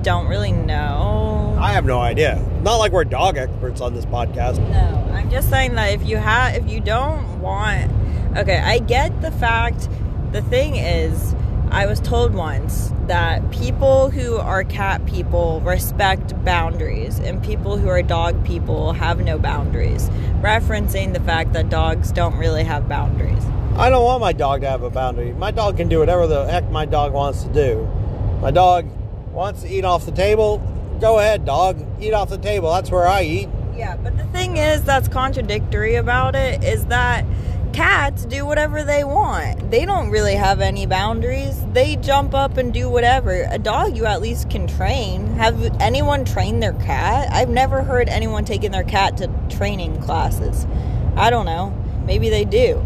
don't 0.04 0.28
really 0.28 0.52
know. 0.52 1.58
I 1.60 1.74
have 1.74 1.86
no 1.86 2.00
idea. 2.00 2.44
Not 2.64 2.78
like 2.78 2.92
we're 2.92 3.04
dog 3.04 3.38
experts 3.38 3.82
on 3.82 3.94
this 3.94 4.06
podcast. 4.06 4.58
No, 4.70 5.14
I'm 5.14 5.30
just 5.30 5.50
saying 5.50 5.76
that 5.76 5.94
if 5.94 6.04
you 6.06 6.18
have, 6.18 6.56
if 6.56 6.68
you 6.68 6.80
don't 6.80 7.40
want, 7.40 7.92
okay, 8.38 8.58
I 8.58 8.80
get 8.80 9.22
the 9.22 9.32
fact. 9.32 9.90
The 10.32 10.42
thing 10.42 10.76
is, 10.78 11.36
I 11.70 11.86
was 11.86 12.00
told 12.00 12.34
once 12.34 12.94
that 13.12 13.52
people 13.52 14.10
who 14.10 14.38
are 14.38 14.64
cat 14.64 15.06
people 15.06 15.60
respect 15.66 16.34
boundaries, 16.46 17.20
and 17.20 17.44
people 17.44 17.76
who 17.76 17.90
are 17.90 18.02
dog 18.02 18.42
people 18.46 18.94
have 18.94 19.20
no 19.20 19.38
boundaries, 19.38 20.10
referencing 20.40 21.12
the 21.12 21.20
fact 21.20 21.52
that 21.52 21.68
dogs 21.68 22.14
don't 22.14 22.38
really 22.38 22.64
have 22.64 22.88
boundaries. 22.88 23.44
I 23.76 23.90
don't 23.90 24.06
want 24.06 24.22
my 24.22 24.32
dog 24.32 24.62
to 24.62 24.70
have 24.70 24.84
a 24.84 24.90
boundary. 24.90 25.34
My 25.34 25.52
dog 25.52 25.76
can 25.76 25.90
do 25.90 26.00
whatever 26.00 26.26
the 26.26 26.46
heck 26.46 26.72
my 26.72 26.86
dog 26.86 27.12
wants 27.12 27.44
to 27.44 27.52
do. 27.52 27.86
My 28.42 28.50
dog 28.50 28.86
wants 29.34 29.64
to 29.64 29.68
eat 29.68 29.84
off 29.84 30.06
the 30.06 30.14
table. 30.14 30.60
Go 31.02 31.20
ahead, 31.20 31.44
dog. 31.44 31.86
Eat 32.02 32.14
off 32.14 32.30
the 32.30 32.38
table. 32.38 32.72
That's 32.72 32.92
where 32.92 33.10
I 33.10 33.24
eat. 33.24 33.50
Yeah, 33.76 33.98
but 33.98 34.16
the 34.18 34.26
thing 34.28 34.56
is 34.56 34.86
that's 34.86 35.10
contradictory 35.10 35.96
about 35.96 36.36
it 36.36 36.64
is 36.64 36.86
that 36.86 37.26
cats 37.74 38.26
do 38.26 38.46
whatever 38.46 38.84
they 38.84 39.04
want. 39.04 39.72
They 39.72 39.86
don't 39.86 40.10
really 40.10 40.36
have 40.36 40.62
any 40.62 40.86
boundaries. 40.86 41.56
They 41.74 41.96
jump 41.96 42.34
up 42.34 42.58
and 42.58 42.74
do 42.74 42.90
whatever. 42.90 43.48
A 43.50 43.58
dog 43.58 43.96
you 43.96 44.06
at 44.06 44.22
least 44.22 44.50
can 44.50 44.68
train. 44.68 45.28
Have 45.36 45.64
anyone 45.82 46.26
trained 46.26 46.62
their 46.62 46.74
cat? 46.74 47.32
I've 47.32 47.50
never 47.50 47.84
heard 47.84 48.10
anyone 48.10 48.46
taking 48.46 48.72
their 48.72 48.84
cat 48.84 49.18
to 49.18 49.30
training 49.50 50.02
classes. 50.02 50.68
I 51.16 51.30
don't 51.30 51.46
know. 51.46 51.74
Maybe 52.06 52.30
they 52.30 52.46
do. 52.46 52.86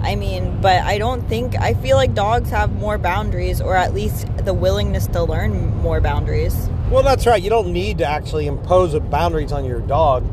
I 0.00 0.16
mean, 0.16 0.60
but 0.60 0.82
I 0.82 0.98
don't 0.98 1.26
think 1.28 1.58
I 1.58 1.74
feel 1.74 1.96
like 1.96 2.14
dogs 2.14 2.50
have 2.50 2.72
more 2.74 2.98
boundaries 2.98 3.60
or 3.60 3.74
at 3.74 3.94
least 3.94 4.26
the 4.36 4.52
willingness 4.52 5.06
to 5.08 5.24
learn 5.24 5.74
more 5.76 6.00
boundaries. 6.00 6.68
Well, 6.90 7.02
that's 7.02 7.26
right. 7.26 7.42
You 7.42 7.50
don't 7.50 7.72
need 7.72 7.98
to 7.98 8.04
actually 8.04 8.46
impose 8.46 8.98
boundaries 8.98 9.50
on 9.50 9.64
your 9.64 9.80
dog 9.80 10.26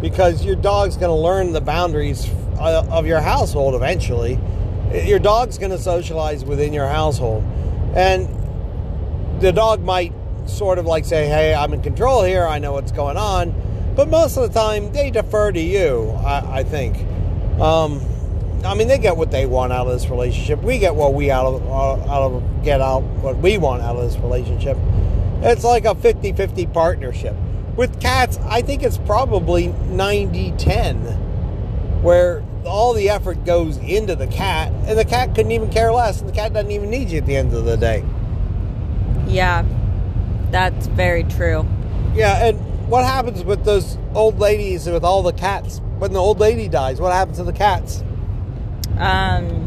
because 0.00 0.44
your 0.44 0.54
dog's 0.54 0.96
going 0.96 1.10
to 1.10 1.14
learn 1.14 1.52
the 1.52 1.60
boundaries 1.60 2.30
of 2.58 3.06
your 3.06 3.20
household 3.20 3.74
eventually. 3.74 4.38
Your 4.92 5.18
dog's 5.18 5.58
going 5.58 5.70
to 5.70 5.78
socialize 5.78 6.44
within 6.44 6.72
your 6.72 6.88
household. 6.88 7.44
And 7.94 8.28
the 9.40 9.52
dog 9.52 9.82
might 9.82 10.12
sort 10.46 10.78
of 10.78 10.86
like 10.86 11.04
say, 11.04 11.26
Hey, 11.26 11.54
I'm 11.54 11.72
in 11.72 11.82
control 11.82 12.22
here. 12.22 12.46
I 12.46 12.58
know 12.58 12.72
what's 12.72 12.92
going 12.92 13.16
on. 13.16 13.54
But 13.94 14.08
most 14.08 14.36
of 14.36 14.52
the 14.52 14.58
time, 14.58 14.92
they 14.92 15.10
defer 15.10 15.50
to 15.50 15.60
you, 15.60 16.10
I, 16.24 16.58
I 16.58 16.64
think. 16.64 16.98
Um, 17.60 18.00
I 18.64 18.74
mean, 18.74 18.88
they 18.88 18.98
get 18.98 19.16
what 19.16 19.30
they 19.30 19.46
want 19.46 19.72
out 19.72 19.86
of 19.86 19.92
this 19.92 20.08
relationship. 20.08 20.62
We 20.62 20.78
get 20.78 20.94
what 20.94 21.14
we 21.14 21.30
out 21.30 21.46
of, 21.46 21.66
uh, 21.66 22.12
out 22.12 22.22
of 22.22 22.64
get 22.64 22.80
out 22.80 23.02
what 23.02 23.36
we 23.38 23.58
want 23.58 23.82
out 23.82 23.96
of 23.96 24.02
this 24.02 24.20
relationship. 24.20 24.76
It's 25.42 25.64
like 25.64 25.84
a 25.84 25.94
50-50 25.94 26.72
partnership. 26.72 27.36
With 27.76 28.00
cats, 28.00 28.38
I 28.44 28.62
think 28.62 28.82
it's 28.82 28.98
probably 28.98 29.68
90-10 29.68 32.02
where 32.02 32.42
all 32.64 32.92
the 32.92 33.08
effort 33.08 33.44
goes 33.44 33.76
into 33.78 34.14
the 34.16 34.26
cat 34.26 34.72
and 34.86 34.98
the 34.98 35.04
cat 35.04 35.34
couldn't 35.34 35.52
even 35.52 35.70
care 35.70 35.92
less 35.92 36.20
and 36.20 36.28
the 36.28 36.34
cat 36.34 36.52
doesn't 36.52 36.70
even 36.70 36.90
need 36.90 37.10
you 37.10 37.18
at 37.18 37.26
the 37.26 37.36
end 37.36 37.52
of 37.54 37.64
the 37.64 37.76
day. 37.76 38.04
Yeah. 39.26 39.64
That's 40.50 40.86
very 40.88 41.24
true. 41.24 41.66
Yeah, 42.14 42.46
and 42.46 42.88
what 42.88 43.04
happens 43.04 43.44
with 43.44 43.64
those 43.64 43.98
old 44.14 44.38
ladies 44.38 44.86
with 44.86 45.04
all 45.04 45.22
the 45.22 45.32
cats? 45.32 45.80
When 45.98 46.12
the 46.12 46.18
old 46.18 46.40
lady 46.40 46.68
dies, 46.68 47.00
what 47.00 47.12
happens 47.12 47.38
to 47.38 47.44
the 47.44 47.52
cats? 47.52 48.02
Um 48.98 49.66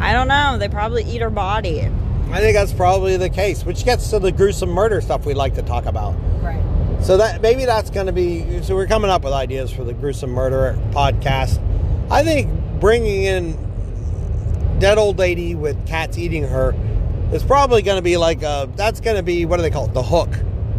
I 0.00 0.12
don't 0.12 0.28
know. 0.28 0.58
They 0.58 0.68
probably 0.68 1.04
eat 1.04 1.20
her 1.22 1.30
body. 1.30 1.88
I 2.30 2.40
think 2.40 2.54
that's 2.54 2.72
probably 2.72 3.16
the 3.16 3.30
case, 3.30 3.64
which 3.64 3.84
gets 3.84 4.10
to 4.10 4.18
the 4.18 4.30
gruesome 4.30 4.68
murder 4.68 5.00
stuff 5.00 5.24
we 5.24 5.34
like 5.34 5.54
to 5.54 5.62
talk 5.62 5.86
about. 5.86 6.14
Right. 6.42 6.62
So 7.00 7.16
that 7.16 7.40
maybe 7.40 7.64
that's 7.64 7.90
going 7.90 8.06
to 8.06 8.12
be. 8.12 8.62
So 8.62 8.74
we're 8.74 8.86
coming 8.86 9.10
up 9.10 9.24
with 9.24 9.32
ideas 9.32 9.72
for 9.72 9.84
the 9.84 9.94
gruesome 9.94 10.30
murder 10.30 10.78
podcast. 10.90 11.58
I 12.10 12.24
think 12.24 12.80
bringing 12.80 13.24
in 13.24 14.78
dead 14.78 14.98
old 14.98 15.18
lady 15.18 15.54
with 15.54 15.86
cats 15.86 16.16
eating 16.16 16.44
her 16.44 16.74
is 17.32 17.42
probably 17.42 17.82
going 17.82 17.98
to 17.98 18.02
be 18.02 18.16
like 18.16 18.42
a. 18.42 18.68
That's 18.76 19.00
going 19.00 19.16
to 19.16 19.22
be 19.22 19.44
what 19.44 19.56
do 19.56 19.62
they 19.62 19.70
call 19.70 19.86
it? 19.86 19.94
The 19.94 20.02
hook, 20.02 20.30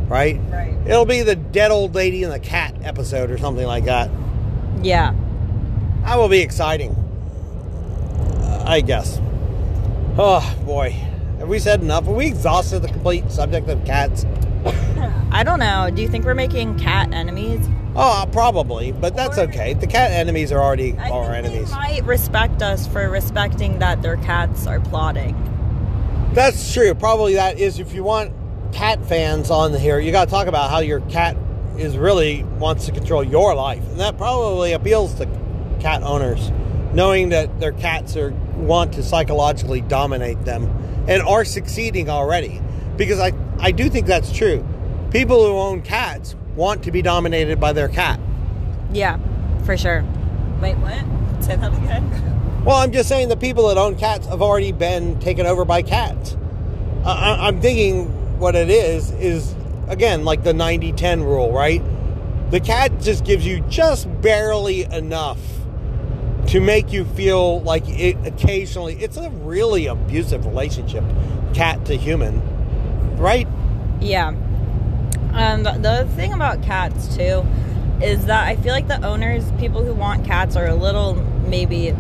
right? 0.08 0.40
Right. 0.50 0.76
It'll 0.88 1.06
be 1.06 1.22
the 1.22 1.36
dead 1.36 1.72
old 1.72 1.94
lady 1.94 2.24
and 2.24 2.34
the 2.34 2.40
cat 2.40 2.76
episode 2.82 3.30
or 3.30 3.38
something 3.38 3.66
like 3.66 3.86
that. 3.86 4.10
Yeah. 4.82 5.14
That 6.04 6.18
will 6.18 6.30
be 6.30 6.42
exciting. 6.42 6.96
I 8.66 8.82
guess. 8.82 9.20
Oh 10.18 10.58
boy, 10.66 10.92
have 11.40 11.48
we 11.48 11.60
said 11.60 11.82
enough? 11.82 12.06
Have 12.06 12.16
we 12.16 12.28
exhausted 12.28 12.82
the 12.82 12.88
complete 12.88 13.32
subject 13.32 13.70
of 13.70 13.84
cats? 13.86 14.26
I 15.32 15.44
don't 15.44 15.60
know. 15.60 15.90
Do 15.94 16.02
you 16.02 16.08
think 16.08 16.26
we're 16.26 16.34
making 16.34 16.80
cat 16.80 17.14
enemies? 17.14 17.68
Oh, 17.96 18.26
probably, 18.32 18.92
but 18.92 19.16
that's 19.16 19.38
Or- 19.38 19.42
okay. 19.44 19.74
The 19.74 19.88
cat 19.88 20.12
enemies 20.12 20.52
are 20.52 20.62
already 20.62 20.96
I 20.98 21.10
our 21.10 21.34
enemies. 21.34 21.70
they 21.70 21.76
might 21.76 22.06
respect 22.06 22.62
us 22.62 22.88
for 22.88 23.10
respecting 23.10 23.80
that 23.80 24.02
their 24.02 24.18
cats 24.18 24.68
are 24.68 24.80
plotting. 24.80 25.36
That's 26.34 26.74
true. 26.74 26.94
Probably 26.94 27.34
that 27.36 27.60
is. 27.60 27.80
If 27.80 27.94
you 27.94 28.04
want 28.04 28.32
cat 28.72 29.04
fans 29.06 29.50
on 29.50 29.74
here, 29.74 30.00
you 30.00 30.12
got 30.12 30.26
to 30.26 30.32
talk 30.32 30.48
about 30.48 30.70
how 30.70 30.80
your 30.80 31.00
cat 31.02 31.36
is 31.78 31.98
really 31.98 32.44
wants 32.60 32.86
to 32.86 32.92
control 32.92 33.24
your 33.24 33.56
life, 33.56 33.82
and 33.90 34.00
that 34.00 34.18
probably 34.18 34.74
appeals 34.74 35.16
to 35.16 35.28
cat 35.80 36.04
owners, 36.04 36.52
knowing 36.94 37.30
that 37.30 37.60
their 37.60 37.72
cats 37.72 38.16
are 38.16 38.32
want 38.56 38.94
to 38.94 39.02
psychologically 39.04 39.82
dominate 39.82 40.44
them 40.46 40.70
and 41.08 41.22
are 41.24 41.46
succeeding 41.46 42.10
already. 42.10 42.62
Because 42.98 43.20
I 43.20 43.32
I 43.60 43.72
do 43.72 43.90
think 43.90 44.06
that's 44.06 44.32
true. 44.32 44.64
People 45.10 45.44
who 45.44 45.54
own 45.58 45.82
cats 45.82 46.36
want 46.60 46.84
to 46.84 46.92
be 46.92 47.02
dominated 47.02 47.60
by 47.60 47.72
their 47.74 47.88
cat. 47.88 48.20
Yeah, 48.92 49.18
for 49.64 49.78
sure. 49.78 50.04
Wait, 50.62 50.76
what? 50.78 51.00
Say 51.44 51.56
that 51.56 51.74
again. 51.74 52.64
Well, 52.66 52.76
I'm 52.76 52.92
just 52.92 53.08
saying 53.08 53.30
the 53.30 53.38
people 53.38 53.70
that 53.70 53.78
own 53.78 53.96
cats 53.96 54.28
have 54.28 54.42
already 54.42 54.74
been 54.74 55.18
taken 55.22 55.46
over 55.46 55.64
by 55.64 55.82
cats. 55.82 56.36
I, 57.06 57.12
I- 57.12 57.48
I'm 57.48 57.62
thinking 57.62 58.08
what 58.40 58.56
it 58.56 58.70
is 58.70 59.12
is, 59.12 59.56
again, 59.88 60.26
like 60.26 60.44
the 60.44 60.54
90 60.54 60.92
10 60.92 61.24
rule, 61.24 61.52
right? 61.54 61.82
The 62.52 62.60
cat 62.60 63.00
just 63.00 63.24
gives 63.24 63.46
you 63.46 63.62
just 63.70 64.08
barely 64.22 64.84
enough 64.84 65.40
to 66.48 66.60
make 66.60 66.92
you 66.92 67.06
feel 67.06 67.62
like 67.62 67.88
it 67.88 68.18
occasionally, 68.26 68.96
it's 68.96 69.18
a 69.18 69.30
really 69.30 69.86
abusive 69.86 70.46
relationship, 70.46 71.04
cat 71.54 71.86
to 71.86 71.96
human, 71.96 72.42
right? 73.18 73.48
Yeah. 74.02 74.34
Um, 75.34 75.64
the, 75.64 76.08
thing 76.16 76.34
about 76.34 76.64
cats 76.64 77.16
too 77.16 77.46
is 78.02 78.26
that 78.26 78.48
I 78.48 78.56
feel 78.56 78.74
like 78.74 78.88
the 78.88 79.04
owners, 79.06 79.52
people 79.60 79.84
who 79.84 79.94
want 79.94 80.26
cats, 80.26 80.56
are 80.56 80.68
a 80.68 80.76
little 80.76 81.16
maybe 81.48 81.94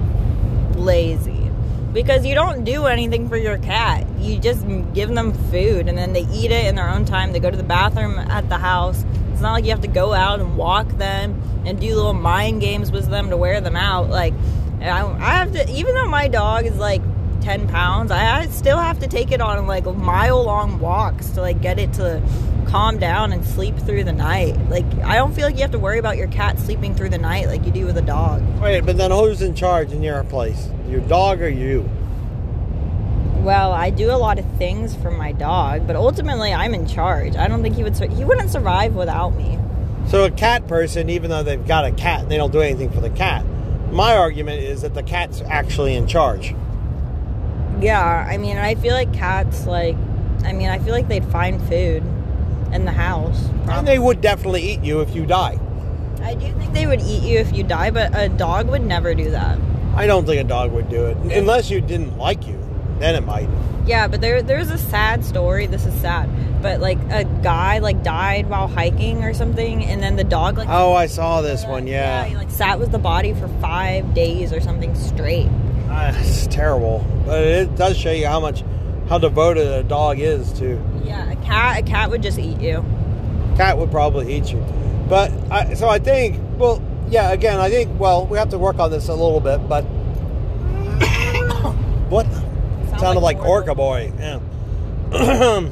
lazy 0.75 1.51
because 1.93 2.25
you 2.25 2.35
don't 2.35 2.63
do 2.63 2.85
anything 2.85 3.27
for 3.29 3.37
your 3.37 3.57
cat. 3.57 4.07
You 4.19 4.39
just 4.39 4.65
give 4.93 5.09
them 5.09 5.33
food 5.49 5.87
and 5.87 5.97
then 5.97 6.13
they 6.13 6.25
eat 6.31 6.51
it 6.51 6.65
in 6.65 6.75
their 6.75 6.89
own 6.89 7.05
time. 7.05 7.31
They 7.33 7.39
go 7.39 7.49
to 7.49 7.57
the 7.57 7.63
bathroom 7.63 8.17
at 8.17 8.47
the 8.49 8.57
house. 8.57 9.03
It's 9.31 9.41
not 9.41 9.53
like 9.53 9.65
you 9.65 9.71
have 9.71 9.81
to 9.81 9.87
go 9.87 10.13
out 10.13 10.39
and 10.39 10.57
walk 10.57 10.87
them 10.97 11.41
and 11.65 11.79
do 11.79 11.95
little 11.95 12.13
mind 12.13 12.61
games 12.61 12.91
with 12.91 13.07
them 13.09 13.29
to 13.29 13.37
wear 13.37 13.61
them 13.61 13.75
out. 13.75 14.09
Like 14.09 14.33
I, 14.81 15.01
I 15.01 15.33
have 15.33 15.51
to, 15.53 15.69
even 15.69 15.95
though 15.95 16.07
my 16.07 16.27
dog 16.27 16.65
is 16.65 16.77
like 16.77 17.01
10 17.41 17.67
pounds, 17.67 18.11
I, 18.11 18.41
I 18.41 18.47
still 18.47 18.77
have 18.77 18.99
to 18.99 19.07
take 19.07 19.31
it 19.31 19.41
on 19.41 19.65
like 19.65 19.85
mile 19.85 20.43
long 20.43 20.79
walks 20.79 21.31
to 21.31 21.41
like 21.41 21.61
get 21.61 21.79
it 21.79 21.93
to 21.93 22.21
calm 22.69 22.99
down 22.99 23.33
and 23.33 23.43
sleep 23.43 23.75
through 23.79 24.03
the 24.03 24.13
night. 24.13 24.55
Like 24.69 24.85
I 25.03 25.15
don't 25.15 25.33
feel 25.33 25.45
like 25.45 25.55
you 25.55 25.61
have 25.61 25.71
to 25.71 25.79
worry 25.79 25.97
about 25.97 26.17
your 26.17 26.27
cat 26.27 26.59
sleeping 26.59 26.93
through 26.93 27.09
the 27.09 27.17
night 27.17 27.47
like 27.47 27.65
you 27.65 27.71
do 27.71 27.85
with 27.85 27.97
a 27.97 28.01
dog. 28.01 28.43
Wait, 28.61 28.81
but 28.81 28.97
then 28.97 29.11
who's 29.11 29.41
in 29.41 29.55
charge 29.55 29.91
in 29.91 30.03
your 30.03 30.23
place? 30.25 30.69
Your 30.87 31.01
dog 31.01 31.41
or 31.41 31.49
you? 31.49 31.89
Well, 33.37 33.71
I 33.71 33.89
do 33.89 34.11
a 34.11 34.17
lot 34.17 34.37
of 34.37 34.45
things 34.57 34.95
for 34.95 35.09
my 35.09 35.31
dog, 35.31 35.87
but 35.87 35.95
ultimately 35.95 36.53
I'm 36.53 36.73
in 36.73 36.85
charge. 36.87 37.35
I 37.35 37.47
don't 37.47 37.63
think 37.63 37.75
he 37.75 37.83
would 37.83 37.97
sur- 37.97 38.07
he 38.07 38.23
wouldn't 38.23 38.51
survive 38.51 38.95
without 38.95 39.35
me. 39.35 39.57
So 40.07 40.25
a 40.25 40.31
cat 40.31 40.67
person, 40.67 41.09
even 41.09 41.29
though 41.29 41.43
they've 41.43 41.65
got 41.65 41.85
a 41.85 41.91
cat 41.91 42.21
and 42.21 42.31
they 42.31 42.37
don't 42.37 42.51
do 42.51 42.61
anything 42.61 42.91
for 42.91 43.01
the 43.01 43.09
cat, 43.09 43.45
my 43.91 44.15
argument 44.15 44.61
is 44.61 44.81
that 44.81 44.93
the 44.93 45.03
cat's 45.03 45.41
actually 45.41 45.95
in 45.95 46.05
charge. 46.05 46.53
Yeah, 47.81 48.03
I 48.03 48.37
mean, 48.37 48.57
I 48.57 48.75
feel 48.75 48.93
like 48.93 49.11
cats 49.13 49.65
like 49.65 49.95
I 50.43 50.53
mean, 50.53 50.69
I 50.69 50.77
feel 50.79 50.93
like 50.93 51.07
they'd 51.07 51.25
find 51.25 51.61
food 51.67 52.03
in 52.73 52.85
the 52.85 52.91
house. 52.91 53.49
And 53.69 53.87
they 53.87 53.99
would 53.99 54.21
definitely 54.21 54.61
eat 54.63 54.83
you 54.83 55.01
if 55.01 55.15
you 55.15 55.25
die. 55.25 55.59
I 56.21 56.35
do 56.35 56.51
think 56.53 56.73
they 56.73 56.85
would 56.85 57.01
eat 57.01 57.23
you 57.23 57.39
if 57.39 57.53
you 57.53 57.63
die, 57.63 57.91
but 57.91 58.11
a 58.17 58.29
dog 58.29 58.69
would 58.69 58.85
never 58.85 59.13
do 59.15 59.31
that. 59.31 59.57
I 59.95 60.05
don't 60.05 60.25
think 60.25 60.39
a 60.39 60.43
dog 60.43 60.71
would 60.71 60.89
do 60.89 61.05
it 61.05 61.17
unless 61.17 61.69
you 61.69 61.81
didn't 61.81 62.17
like 62.17 62.47
you. 62.47 62.57
Then 62.99 63.15
it 63.15 63.25
might. 63.25 63.49
Yeah, 63.85 64.07
but 64.07 64.21
there 64.21 64.41
there's 64.43 64.69
a 64.69 64.77
sad 64.77 65.23
story. 65.25 65.65
This 65.65 65.85
is 65.85 65.93
sad, 66.01 66.29
but 66.61 66.79
like 66.79 66.99
a 67.09 67.23
guy 67.41 67.79
like 67.79 68.03
died 68.03 68.49
while 68.49 68.67
hiking 68.67 69.23
or 69.23 69.33
something, 69.33 69.83
and 69.83 70.03
then 70.03 70.15
the 70.15 70.23
dog 70.23 70.57
like 70.57 70.67
Oh, 70.69 70.93
I 70.93 71.07
saw 71.07 71.41
this 71.41 71.65
one. 71.65 71.87
he 71.87 71.93
Yeah, 71.93 72.29
like 72.35 72.51
sat 72.51 72.79
with 72.79 72.91
the 72.91 72.99
body 72.99 73.33
for 73.33 73.47
five 73.61 74.13
days 74.13 74.51
or 74.53 74.59
something 74.61 74.93
straight. 74.95 75.47
Ah, 75.89 76.11
it's 76.19 76.45
terrible, 76.47 77.03
but 77.25 77.41
it 77.43 77.75
does 77.75 77.97
show 77.97 78.11
you 78.11 78.27
how 78.27 78.39
much 78.39 78.63
how 79.09 79.17
devoted 79.17 79.67
a 79.67 79.83
dog 79.83 80.19
is 80.19 80.53
to. 80.53 80.81
Yeah, 81.03 81.29
a 81.31 81.35
cat 81.37 81.79
a 81.79 81.83
cat 81.83 82.09
would 82.09 82.21
just 82.23 82.39
eat 82.39 82.59
you. 82.61 82.83
Cat 83.57 83.77
would 83.77 83.91
probably 83.91 84.33
eat 84.35 84.51
you, 84.51 84.63
but 85.09 85.31
I, 85.51 85.73
so 85.73 85.89
I 85.89 85.99
think. 85.99 86.39
Well, 86.57 86.81
yeah. 87.09 87.31
Again, 87.31 87.59
I 87.59 87.69
think. 87.69 87.99
Well, 87.99 88.25
we 88.27 88.37
have 88.37 88.49
to 88.49 88.57
work 88.57 88.79
on 88.79 88.91
this 88.91 89.09
a 89.09 89.13
little 89.13 89.39
bit, 89.41 89.67
but 89.67 89.81
what 92.09 92.25
Sounds 92.25 92.99
sounded 93.01 93.19
like, 93.21 93.37
Orca. 93.37 93.71
Orca 93.71 93.75
Boy? 93.75 94.11
Yeah. 94.19 94.39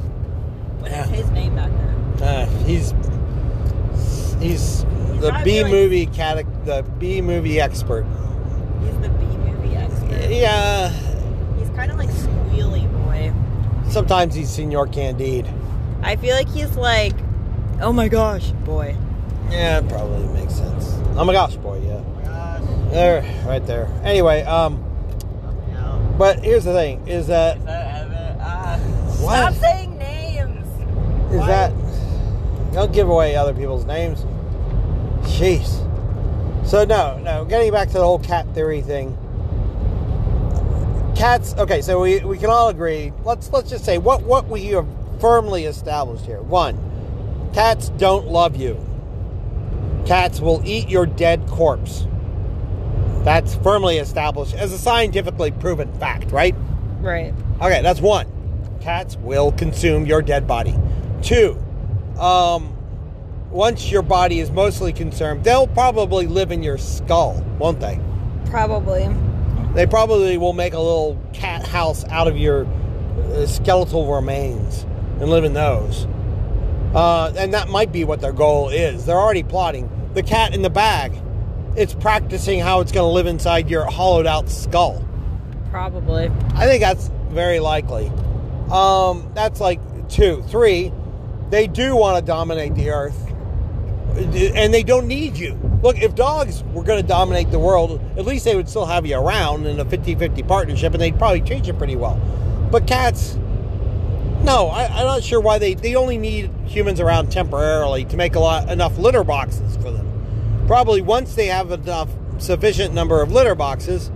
What 0.78 0.90
is 0.92 0.96
Yeah. 0.96 1.06
his 1.06 1.30
name 1.30 1.56
back 1.56 1.70
there? 2.18 2.28
Uh, 2.28 2.46
he's 2.64 2.92
he's 4.40 4.84
the 5.20 5.40
B 5.44 5.64
movie 5.64 6.06
cat 6.06 6.44
the 6.64 6.82
B 6.98 7.20
movie 7.20 7.60
expert. 7.60 8.06
He's 8.84 8.96
the 9.00 9.08
B 9.08 9.24
movie 9.38 9.76
expert. 9.76 10.30
Yeah, 10.30 10.90
He's 11.58 11.68
kind 11.70 11.90
of 11.90 11.98
like 11.98 12.08
Squealy. 12.10 12.86
Sometimes 13.90 14.34
he's 14.34 14.50
Senor 14.50 14.86
Candide. 14.86 15.48
I 16.02 16.16
feel 16.16 16.34
like 16.34 16.48
he's 16.48 16.76
like, 16.76 17.14
oh 17.80 17.92
my 17.92 18.08
gosh, 18.08 18.50
boy. 18.64 18.96
Yeah, 19.50 19.78
it 19.78 19.88
probably 19.88 20.26
makes 20.28 20.54
sense. 20.54 20.94
Oh 21.16 21.24
my 21.24 21.32
gosh, 21.32 21.56
boy, 21.56 21.80
yeah. 21.84 22.02
There, 22.90 23.22
right 23.46 23.64
there. 23.66 23.86
Anyway, 24.02 24.42
um, 24.42 24.82
but 26.16 26.42
here's 26.42 26.64
the 26.64 26.72
thing: 26.72 27.06
is 27.06 27.26
that 27.26 27.58
what 29.20 29.36
Stop 29.36 29.54
saying 29.54 29.98
names. 29.98 30.66
is 31.32 31.40
that? 31.46 31.72
Don't 32.72 32.92
give 32.92 33.08
away 33.08 33.36
other 33.36 33.52
people's 33.54 33.84
names. 33.84 34.24
Jeez. 35.22 35.84
So 36.66 36.84
no, 36.84 37.18
no. 37.18 37.44
Getting 37.44 37.72
back 37.72 37.88
to 37.88 37.94
the 37.94 38.04
whole 38.04 38.18
cat 38.18 38.46
theory 38.54 38.80
thing. 38.80 39.16
Cats. 41.18 41.52
Okay, 41.58 41.82
so 41.82 42.00
we, 42.00 42.20
we 42.20 42.38
can 42.38 42.48
all 42.48 42.68
agree. 42.68 43.12
Let's 43.24 43.50
let's 43.52 43.68
just 43.68 43.84
say 43.84 43.98
what 43.98 44.22
what 44.22 44.48
we 44.48 44.66
have 44.66 44.86
firmly 45.20 45.64
established 45.64 46.24
here. 46.24 46.40
One, 46.40 46.78
cats 47.52 47.88
don't 47.88 48.28
love 48.28 48.54
you. 48.54 48.78
Cats 50.06 50.40
will 50.40 50.62
eat 50.64 50.88
your 50.88 51.06
dead 51.06 51.44
corpse. 51.48 52.06
That's 53.24 53.56
firmly 53.56 53.98
established 53.98 54.54
as 54.54 54.72
a 54.72 54.78
scientifically 54.78 55.50
proven 55.50 55.92
fact, 55.98 56.30
right? 56.30 56.54
Right. 57.00 57.34
Okay, 57.60 57.82
that's 57.82 58.00
one. 58.00 58.28
Cats 58.80 59.16
will 59.16 59.50
consume 59.50 60.06
your 60.06 60.22
dead 60.22 60.46
body. 60.46 60.76
Two, 61.20 61.60
um, 62.20 62.76
once 63.50 63.90
your 63.90 64.02
body 64.02 64.38
is 64.38 64.52
mostly 64.52 64.92
consumed, 64.92 65.42
they'll 65.42 65.66
probably 65.66 66.28
live 66.28 66.52
in 66.52 66.62
your 66.62 66.78
skull, 66.78 67.44
won't 67.58 67.80
they? 67.80 67.98
Probably. 68.46 69.08
They 69.78 69.86
probably 69.86 70.36
will 70.38 70.54
make 70.54 70.72
a 70.72 70.80
little 70.80 71.16
cat 71.32 71.64
house 71.64 72.04
out 72.06 72.26
of 72.26 72.36
your 72.36 72.66
uh, 72.66 73.46
skeletal 73.46 74.12
remains 74.12 74.82
and 75.20 75.30
live 75.30 75.44
in 75.44 75.52
those. 75.52 76.04
Uh, 76.92 77.32
and 77.36 77.54
that 77.54 77.68
might 77.68 77.92
be 77.92 78.02
what 78.02 78.20
their 78.20 78.32
goal 78.32 78.70
is. 78.70 79.06
They're 79.06 79.16
already 79.16 79.44
plotting. 79.44 79.88
The 80.14 80.24
cat 80.24 80.52
in 80.52 80.62
the 80.62 80.68
bag, 80.68 81.12
it's 81.76 81.94
practicing 81.94 82.58
how 82.58 82.80
it's 82.80 82.90
going 82.90 83.08
to 83.08 83.12
live 83.12 83.28
inside 83.28 83.70
your 83.70 83.84
hollowed 83.84 84.26
out 84.26 84.50
skull. 84.50 85.06
Probably. 85.70 86.24
I 86.56 86.66
think 86.66 86.80
that's 86.80 87.06
very 87.28 87.60
likely. 87.60 88.10
Um, 88.72 89.30
that's 89.32 89.60
like 89.60 89.78
two. 90.08 90.42
Three, 90.48 90.92
they 91.50 91.68
do 91.68 91.94
want 91.94 92.18
to 92.18 92.26
dominate 92.26 92.74
the 92.74 92.90
earth. 92.90 93.32
And 94.16 94.74
they 94.74 94.82
don't 94.82 95.06
need 95.06 95.36
you. 95.36 95.67
Look, 95.82 96.00
if 96.02 96.14
dogs 96.14 96.64
were 96.72 96.82
going 96.82 97.00
to 97.00 97.06
dominate 97.06 97.50
the 97.50 97.58
world, 97.58 98.00
at 98.16 98.26
least 98.26 98.44
they 98.44 98.56
would 98.56 98.68
still 98.68 98.86
have 98.86 99.06
you 99.06 99.16
around 99.16 99.66
in 99.66 99.78
a 99.78 99.84
50 99.84 100.16
50 100.16 100.42
partnership 100.42 100.92
and 100.92 101.00
they'd 101.00 101.18
probably 101.18 101.40
treat 101.40 101.66
you 101.66 101.72
pretty 101.72 101.94
well. 101.94 102.20
But 102.70 102.86
cats, 102.86 103.36
no, 104.42 104.68
I, 104.68 104.86
I'm 104.86 105.06
not 105.06 105.22
sure 105.22 105.40
why 105.40 105.58
they, 105.58 105.74
they 105.74 105.94
only 105.94 106.18
need 106.18 106.50
humans 106.66 107.00
around 107.00 107.30
temporarily 107.30 108.04
to 108.06 108.16
make 108.16 108.34
a 108.34 108.40
lot 108.40 108.68
enough 108.68 108.98
litter 108.98 109.22
boxes 109.22 109.76
for 109.76 109.90
them. 109.90 110.64
Probably 110.66 111.00
once 111.00 111.34
they 111.34 111.46
have 111.46 111.70
enough 111.70 112.10
sufficient 112.38 112.92
number 112.92 113.22
of 113.22 113.30
litter 113.30 113.54
boxes, 113.54 114.10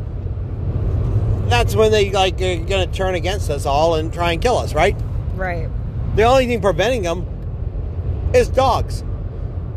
that's 1.49 1.77
when 1.77 1.93
they 1.93 2.11
like 2.11 2.35
are 2.35 2.57
going 2.57 2.67
to 2.67 2.87
turn 2.87 3.15
against 3.15 3.51
us 3.51 3.67
all 3.67 3.95
and 3.95 4.13
try 4.13 4.33
and 4.33 4.43
kill 4.43 4.57
us, 4.57 4.75
right? 4.75 4.97
Right. 5.37 5.69
The 6.17 6.25
only 6.25 6.47
thing 6.47 6.61
preventing 6.61 7.03
them 7.03 7.27
is 8.35 8.49
dogs. 8.49 9.05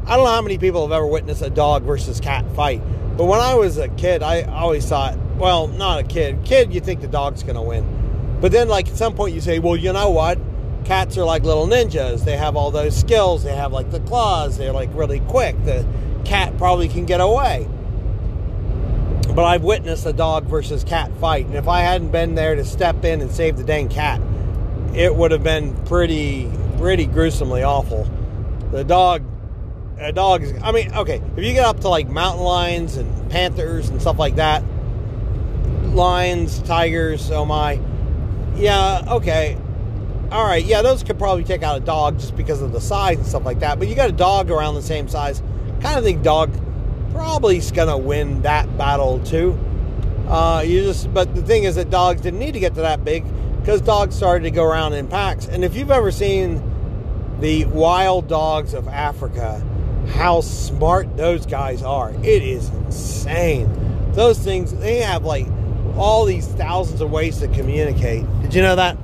I 0.08 0.18
don't 0.18 0.26
know 0.26 0.32
how 0.32 0.42
many 0.42 0.60
people 0.60 0.84
have 0.84 0.92
ever 0.92 1.08
witnessed 1.08 1.42
a 1.42 1.50
dog 1.50 1.82
versus 1.82 2.20
cat 2.20 2.46
fight, 2.56 2.80
but 3.18 3.26
when 3.26 3.40
I 3.40 3.56
was 3.56 3.80
a 3.80 3.88
kid, 3.88 4.22
I 4.22 4.44
always 4.44 4.88
thought, 4.88 5.18
well, 5.36 5.68
not 5.68 6.00
a 6.00 6.04
kid. 6.04 6.46
Kid, 6.46 6.74
you 6.74 6.80
think 6.80 7.02
the 7.02 7.08
dog's 7.08 7.42
going 7.42 7.56
to 7.56 7.62
win, 7.62 8.38
but 8.40 8.52
then 8.52 8.68
like 8.68 8.88
at 8.88 8.98
some 8.98 9.16
point 9.16 9.34
you 9.34 9.42
say, 9.42 9.58
well, 9.58 9.76
you 9.76 9.92
know 9.94 10.12
what? 10.12 10.38
Cats 10.84 11.18
are 11.18 11.26
like 11.26 11.42
little 11.42 11.66
ninjas. 11.66 12.24
They 12.24 12.38
have 12.38 12.56
all 12.56 12.70
those 12.70 12.96
skills. 12.96 13.44
They 13.44 13.56
have 13.56 13.74
like 13.74 13.90
the 13.90 14.00
claws. 14.02 14.60
They're 14.60 14.72
like 14.72 14.90
really 14.94 15.22
quick. 15.22 15.56
The 15.66 15.84
cat 16.24 16.56
probably 16.60 16.88
can 16.88 17.06
get 17.06 17.20
away. 17.20 17.68
But 19.34 19.46
I've 19.46 19.64
witnessed 19.64 20.06
a 20.06 20.14
dog 20.14 20.46
versus 20.46 20.84
cat 20.84 21.12
fight, 21.20 21.48
and 21.48 21.56
if 21.56 21.68
I 21.68 21.82
hadn't 21.82 22.12
been 22.12 22.36
there 22.36 22.54
to 22.56 22.64
step 22.64 23.04
in 23.04 23.22
and 23.22 23.32
save 23.32 23.58
the 23.58 23.64
dang 23.64 23.90
cat, 23.90 24.22
it 24.94 25.16
would 25.16 25.32
have 25.32 25.44
been 25.44 25.76
pretty, 25.86 26.50
pretty 26.78 27.08
gruesomely 27.08 27.64
awful. 27.64 28.08
The 28.72 28.84
dog, 28.84 29.24
a 29.98 30.12
dog 30.12 30.44
is. 30.44 30.54
I 30.62 30.72
mean, 30.72 30.94
okay, 30.94 31.22
if 31.36 31.44
you 31.44 31.54
get 31.54 31.66
up 31.66 31.80
to 31.82 31.90
like 31.90 32.08
mountain 32.08 32.44
lions 32.44 32.98
and 32.98 33.30
panthers 33.30 33.90
and 33.90 34.02
stuff 34.02 34.20
like 34.20 34.36
that, 34.36 34.64
lions, 35.94 36.60
tigers, 36.62 37.32
oh 37.32 37.46
my, 37.46 37.80
yeah, 38.56 39.04
okay, 39.08 39.58
all 40.32 40.46
right, 40.46 40.64
yeah, 40.64 40.82
those 40.82 41.04
could 41.04 41.18
probably 41.18 41.44
take 41.44 41.64
out 41.64 41.78
a 41.78 41.86
dog 41.86 42.20
just 42.20 42.36
because 42.36 42.62
of 42.62 42.72
the 42.72 42.82
size 42.82 43.18
and 43.18 43.26
stuff 43.26 43.46
like 43.46 43.60
that. 43.60 43.80
But 43.80 43.88
you 43.88 43.96
got 43.96 44.10
a 44.10 44.14
dog 44.14 44.52
around 44.52 44.76
the 44.76 44.82
same 44.82 45.08
size, 45.08 45.42
kind 45.82 45.98
of 45.98 46.04
think 46.04 46.24
dog 46.24 46.52
probably 47.12 47.58
is 47.58 47.72
gonna 47.72 47.98
win 47.98 48.42
that 48.42 48.78
battle 48.78 49.20
too. 49.20 49.58
Uh, 50.28 50.64
you 50.66 50.82
just, 50.82 51.14
but 51.14 51.34
the 51.36 51.42
thing 51.42 51.64
is 51.64 51.76
that 51.76 51.90
dogs 51.90 52.22
didn't 52.22 52.40
need 52.40 52.54
to 52.54 52.60
get 52.60 52.76
to 52.76 52.82
that 52.82 53.06
big 53.06 53.24
because 53.60 53.80
dogs 53.80 54.16
started 54.16 54.44
to 54.44 54.52
go 54.52 54.64
around 54.64 54.94
in 54.94 55.08
packs. 55.08 55.48
And 55.48 55.64
if 55.64 55.76
you've 55.76 55.92
ever 55.92 56.12
seen 56.12 56.62
the 57.40 57.66
wild 57.66 58.28
dogs 58.28 58.74
of 58.74 58.88
Africa, 58.88 59.64
how 60.08 60.42
smart 60.42 61.18
those 61.18 61.46
guys 61.46 61.84
are, 61.84 62.12
it 62.24 62.44
is 62.44 62.70
insane. 62.70 63.70
Those 64.14 64.40
things, 64.40 64.74
they 64.74 64.98
have 64.98 65.26
like 65.26 65.48
all 65.98 66.26
these 66.26 66.48
thousands 66.48 67.02
of 67.02 67.12
ways 67.12 67.40
to 67.40 67.48
communicate. 67.48 68.26
Did 68.42 68.54
you 68.54 68.62
know 68.62 68.76
that? 68.76 68.98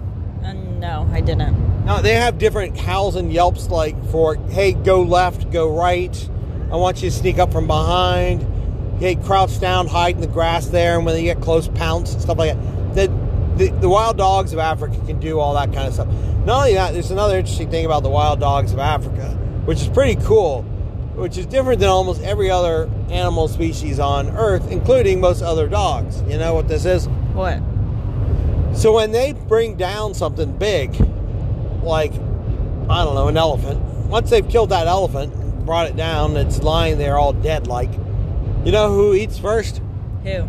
Uh, 0.43 0.53
no, 0.53 1.09
I 1.11 1.21
didn't. 1.21 1.85
No, 1.85 2.01
they 2.01 2.13
have 2.13 2.37
different 2.37 2.77
howls 2.77 3.15
and 3.15 3.31
yelps 3.33 3.69
like 3.69 4.01
for, 4.11 4.35
hey, 4.35 4.73
go 4.73 5.01
left, 5.01 5.51
go 5.51 5.75
right. 5.75 6.29
I 6.71 6.75
want 6.75 7.01
you 7.01 7.09
to 7.09 7.15
sneak 7.15 7.39
up 7.39 7.51
from 7.51 7.67
behind. 7.67 8.45
Hey, 8.99 9.15
crouch 9.15 9.59
down, 9.59 9.87
hide 9.87 10.15
in 10.15 10.21
the 10.21 10.27
grass 10.27 10.67
there, 10.67 10.97
and 10.97 11.05
when 11.05 11.15
they 11.15 11.23
get 11.23 11.41
close, 11.41 11.67
pounce 11.69 12.13
and 12.13 12.21
stuff 12.21 12.37
like 12.37 12.53
that. 12.53 12.95
The, 12.95 13.07
the, 13.57 13.79
the 13.79 13.89
wild 13.89 14.17
dogs 14.17 14.53
of 14.53 14.59
Africa 14.59 14.95
can 15.05 15.19
do 15.19 15.39
all 15.39 15.55
that 15.55 15.73
kind 15.73 15.87
of 15.87 15.93
stuff. 15.93 16.07
Not 16.45 16.59
only 16.59 16.75
that, 16.75 16.93
there's 16.93 17.11
another 17.11 17.37
interesting 17.37 17.69
thing 17.71 17.85
about 17.85 18.03
the 18.03 18.09
wild 18.09 18.39
dogs 18.39 18.73
of 18.73 18.79
Africa, 18.79 19.29
which 19.65 19.81
is 19.81 19.87
pretty 19.87 20.21
cool, 20.23 20.63
which 21.15 21.37
is 21.37 21.45
different 21.45 21.79
than 21.79 21.89
almost 21.89 22.21
every 22.21 22.49
other 22.49 22.89
animal 23.09 23.47
species 23.47 23.99
on 23.99 24.29
Earth, 24.29 24.69
including 24.71 25.19
most 25.19 25.41
other 25.41 25.67
dogs. 25.67 26.21
You 26.23 26.37
know 26.37 26.53
what 26.53 26.67
this 26.67 26.85
is? 26.85 27.07
What? 27.33 27.61
So 28.77 28.93
when 28.93 29.11
they 29.11 29.33
bring 29.33 29.75
down 29.75 30.13
something 30.13 30.57
big, 30.57 30.95
like 31.83 32.13
I 32.89 33.03
don't 33.03 33.15
know, 33.15 33.27
an 33.27 33.37
elephant, 33.37 33.79
once 34.09 34.29
they've 34.29 34.47
killed 34.47 34.69
that 34.69 34.87
elephant, 34.87 35.33
and 35.33 35.65
brought 35.65 35.87
it 35.87 35.95
down, 35.95 36.35
it's 36.37 36.61
lying 36.61 36.97
there 36.97 37.17
all 37.17 37.33
dead 37.33 37.67
like, 37.67 37.91
you 38.65 38.71
know 38.71 38.93
who 38.93 39.13
eats 39.13 39.37
first? 39.37 39.81
Who? 40.23 40.47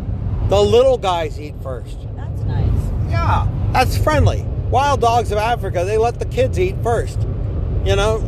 The 0.48 0.60
little 0.60 0.98
guys 0.98 1.40
eat 1.40 1.54
first. 1.62 1.96
That's 2.14 2.40
nice. 2.42 3.10
Yeah. 3.10 3.48
That's 3.72 3.96
friendly. 3.96 4.42
Wild 4.70 5.00
dogs 5.00 5.32
of 5.32 5.38
Africa, 5.38 5.84
they 5.84 5.98
let 5.98 6.18
the 6.18 6.26
kids 6.26 6.58
eat 6.58 6.76
first. 6.82 7.20
You 7.84 7.96
know, 7.96 8.18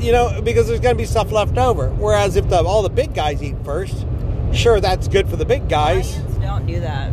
you 0.00 0.12
know, 0.12 0.40
because 0.40 0.66
there's 0.66 0.80
going 0.80 0.94
to 0.94 0.98
be 0.98 1.06
stuff 1.06 1.30
left 1.30 1.58
over. 1.58 1.90
Whereas 1.90 2.36
if 2.36 2.48
the, 2.48 2.62
all 2.62 2.82
the 2.82 2.90
big 2.90 3.14
guys 3.14 3.42
eat 3.42 3.56
first, 3.64 4.06
sure, 4.52 4.80
that's 4.80 5.08
good 5.08 5.28
for 5.28 5.36
the 5.36 5.44
big 5.44 5.68
guys. 5.68 6.16
Lions 6.18 6.38
don't 6.38 6.66
do 6.66 6.80
that. 6.80 7.12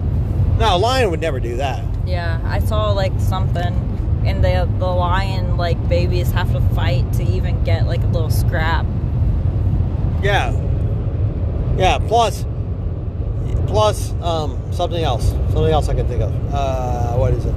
No, 0.57 0.75
a 0.75 0.77
lion 0.77 1.11
would 1.11 1.21
never 1.21 1.39
do 1.39 1.57
that. 1.57 1.83
Yeah, 2.05 2.41
I 2.43 2.59
saw 2.59 2.91
like 2.91 3.11
something, 3.19 4.23
and 4.25 4.43
the 4.43 4.67
the 4.79 4.87
lion 4.87 5.57
like 5.57 5.77
babies 5.87 6.31
have 6.31 6.51
to 6.53 6.61
fight 6.73 7.11
to 7.13 7.23
even 7.23 7.63
get 7.63 7.85
like 7.85 8.01
a 8.01 8.07
little 8.07 8.31
scrap. 8.31 8.85
Yeah. 10.23 10.51
Yeah, 11.77 11.99
plus 11.99 12.45
plus 13.67 14.13
um 14.21 14.59
something 14.73 15.03
else. 15.03 15.29
Something 15.29 15.73
else 15.73 15.89
I 15.89 15.93
can 15.93 16.07
think 16.07 16.23
of. 16.23 16.53
Uh 16.53 17.13
what 17.17 17.33
is 17.33 17.45
it? 17.45 17.53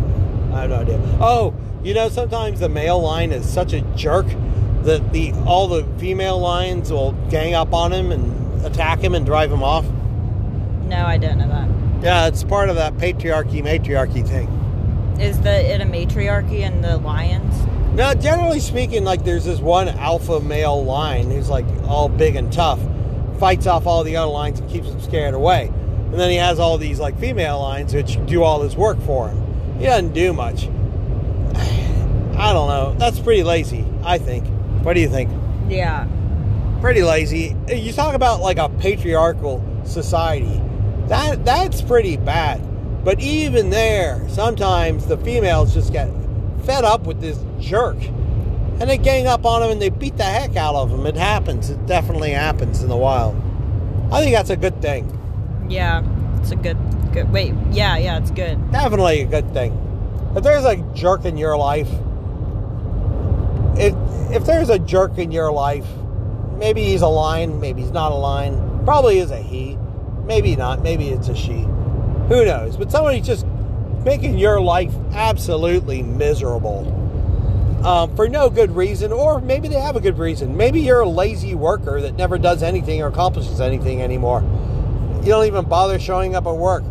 I 0.52 0.62
have 0.62 0.70
no 0.70 0.76
idea. 0.80 1.00
Oh, 1.20 1.54
you 1.82 1.94
know 1.94 2.08
sometimes 2.08 2.60
the 2.60 2.68
male 2.68 3.00
lion 3.00 3.32
is 3.32 3.48
such 3.48 3.72
a 3.72 3.80
jerk 3.96 4.26
that 4.84 5.12
the 5.12 5.32
all 5.46 5.68
the 5.68 5.84
female 5.98 6.38
lions 6.38 6.90
will 6.90 7.12
gang 7.30 7.54
up 7.54 7.72
on 7.72 7.92
him 7.92 8.12
and 8.12 8.64
attack 8.64 9.00
him 9.00 9.14
and 9.14 9.26
drive 9.26 9.50
him 9.50 9.62
off. 9.62 9.84
No, 10.84 11.04
I 11.06 11.18
don't 11.18 11.38
know 11.38 11.48
that. 11.48 11.68
Yeah, 12.02 12.26
it's 12.26 12.44
part 12.44 12.68
of 12.70 12.76
that 12.76 12.94
patriarchy 12.94 13.62
matriarchy 13.62 14.26
thing. 14.26 14.48
Is 15.20 15.40
the 15.40 15.50
it 15.50 15.80
a 15.80 15.84
matriarchy 15.84 16.62
in 16.62 16.80
the 16.80 16.96
lions? 16.98 17.54
Now, 17.94 18.14
generally 18.14 18.60
speaking, 18.60 19.04
like 19.04 19.24
there's 19.24 19.44
this 19.44 19.60
one 19.60 19.88
alpha 19.88 20.40
male 20.40 20.82
lion 20.82 21.30
who's 21.30 21.50
like 21.50 21.66
all 21.86 22.08
big 22.08 22.36
and 22.36 22.52
tough, 22.52 22.80
fights 23.38 23.66
off 23.66 23.86
all 23.86 24.02
the 24.04 24.16
other 24.16 24.30
lions 24.30 24.60
and 24.60 24.70
keeps 24.70 24.88
them 24.88 25.00
scared 25.00 25.34
away. 25.34 25.66
And 25.66 26.14
then 26.14 26.30
he 26.30 26.36
has 26.36 26.58
all 26.58 26.78
these 26.78 26.98
like 26.98 27.18
female 27.18 27.60
lions 27.60 27.94
which 27.94 28.18
do 28.26 28.42
all 28.42 28.62
his 28.62 28.76
work 28.76 29.00
for 29.02 29.28
him. 29.28 29.78
He 29.78 29.84
doesn't 29.84 30.12
do 30.12 30.32
much. 30.32 30.64
I 31.54 32.52
don't 32.52 32.68
know. 32.68 32.94
That's 32.98 33.20
pretty 33.20 33.42
lazy, 33.42 33.84
I 34.02 34.18
think. 34.18 34.46
What 34.82 34.94
do 34.94 35.00
you 35.00 35.08
think? 35.08 35.30
Yeah. 35.68 36.08
Pretty 36.80 37.02
lazy. 37.02 37.56
You 37.68 37.92
talk 37.92 38.14
about 38.14 38.40
like 38.40 38.58
a 38.58 38.68
patriarchal 38.68 39.64
society. 39.84 40.60
That 41.08 41.44
that's 41.44 41.82
pretty 41.82 42.16
bad. 42.16 42.60
But 43.04 43.20
even 43.20 43.70
there, 43.70 44.26
sometimes 44.28 45.06
the 45.06 45.16
females 45.18 45.74
just 45.74 45.92
get 45.92 46.10
fed 46.64 46.84
up 46.84 47.02
with 47.02 47.20
this 47.20 47.38
jerk. 47.58 47.96
And 48.80 48.88
they 48.88 48.96
gang 48.98 49.26
up 49.26 49.44
on 49.44 49.62
him 49.62 49.70
and 49.70 49.82
they 49.82 49.90
beat 49.90 50.16
the 50.16 50.24
heck 50.24 50.56
out 50.56 50.74
of 50.74 50.90
him. 50.90 51.04
It 51.06 51.16
happens. 51.16 51.68
It 51.68 51.86
definitely 51.86 52.30
happens 52.30 52.82
in 52.82 52.88
the 52.88 52.96
wild. 52.96 53.36
I 54.10 54.22
think 54.22 54.34
that's 54.34 54.50
a 54.50 54.56
good 54.56 54.80
thing. 54.80 55.16
Yeah. 55.68 56.02
It's 56.40 56.50
a 56.50 56.56
good 56.56 56.78
good 57.12 57.30
wait, 57.32 57.54
yeah, 57.72 57.96
yeah, 57.96 58.18
it's 58.18 58.30
good. 58.30 58.70
Definitely 58.70 59.22
a 59.22 59.26
good 59.26 59.52
thing. 59.52 59.72
If 60.36 60.44
there's 60.44 60.64
a 60.64 60.76
jerk 60.94 61.24
in 61.24 61.36
your 61.36 61.56
life, 61.56 61.90
if 63.80 63.94
if 64.34 64.46
there's 64.46 64.68
a 64.68 64.78
jerk 64.78 65.18
in 65.18 65.32
your 65.32 65.50
life, 65.50 65.86
maybe 66.56 66.84
he's 66.84 67.02
a 67.02 67.08
line, 67.08 67.60
maybe 67.60 67.82
he's 67.82 67.90
not 67.90 68.12
a 68.12 68.16
line, 68.16 68.70
Probably 68.84 69.18
is 69.18 69.30
a 69.30 69.36
he. 69.36 69.76
Maybe 70.24 70.56
not. 70.56 70.82
Maybe 70.82 71.08
it's 71.08 71.28
a 71.28 71.34
she. 71.34 71.62
Who 72.28 72.44
knows? 72.44 72.76
But 72.76 72.90
somebody's 72.90 73.26
just 73.26 73.46
making 74.04 74.38
your 74.38 74.60
life 74.60 74.92
absolutely 75.12 76.02
miserable 76.02 76.96
um, 77.84 78.14
for 78.16 78.28
no 78.28 78.48
good 78.48 78.70
reason, 78.70 79.12
or 79.12 79.40
maybe 79.40 79.68
they 79.68 79.80
have 79.80 79.96
a 79.96 80.00
good 80.00 80.18
reason. 80.18 80.56
Maybe 80.56 80.80
you're 80.80 81.00
a 81.00 81.08
lazy 81.08 81.54
worker 81.54 82.00
that 82.00 82.14
never 82.14 82.38
does 82.38 82.62
anything 82.62 83.02
or 83.02 83.08
accomplishes 83.08 83.60
anything 83.60 84.02
anymore. 84.02 84.42
You 85.22 85.26
don't 85.26 85.46
even 85.46 85.66
bother 85.66 85.98
showing 85.98 86.34
up 86.34 86.46
at 86.46 86.56
work. 86.56 86.84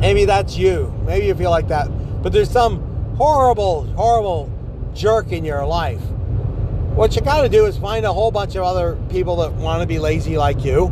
Maybe 0.00 0.24
that's 0.24 0.56
you. 0.56 0.94
Maybe 1.04 1.26
you 1.26 1.34
feel 1.34 1.50
like 1.50 1.68
that. 1.68 1.88
But 2.22 2.32
there's 2.32 2.50
some 2.50 3.16
horrible, 3.16 3.84
horrible 3.94 4.46
jerk 4.94 5.32
in 5.32 5.44
your 5.44 5.66
life. 5.66 6.00
What 6.94 7.14
you 7.14 7.22
got 7.22 7.42
to 7.42 7.48
do 7.48 7.66
is 7.66 7.78
find 7.78 8.04
a 8.04 8.12
whole 8.12 8.30
bunch 8.30 8.56
of 8.56 8.64
other 8.64 8.98
people 9.10 9.36
that 9.36 9.52
want 9.52 9.80
to 9.80 9.86
be 9.86 9.98
lazy 9.98 10.36
like 10.36 10.64
you, 10.64 10.88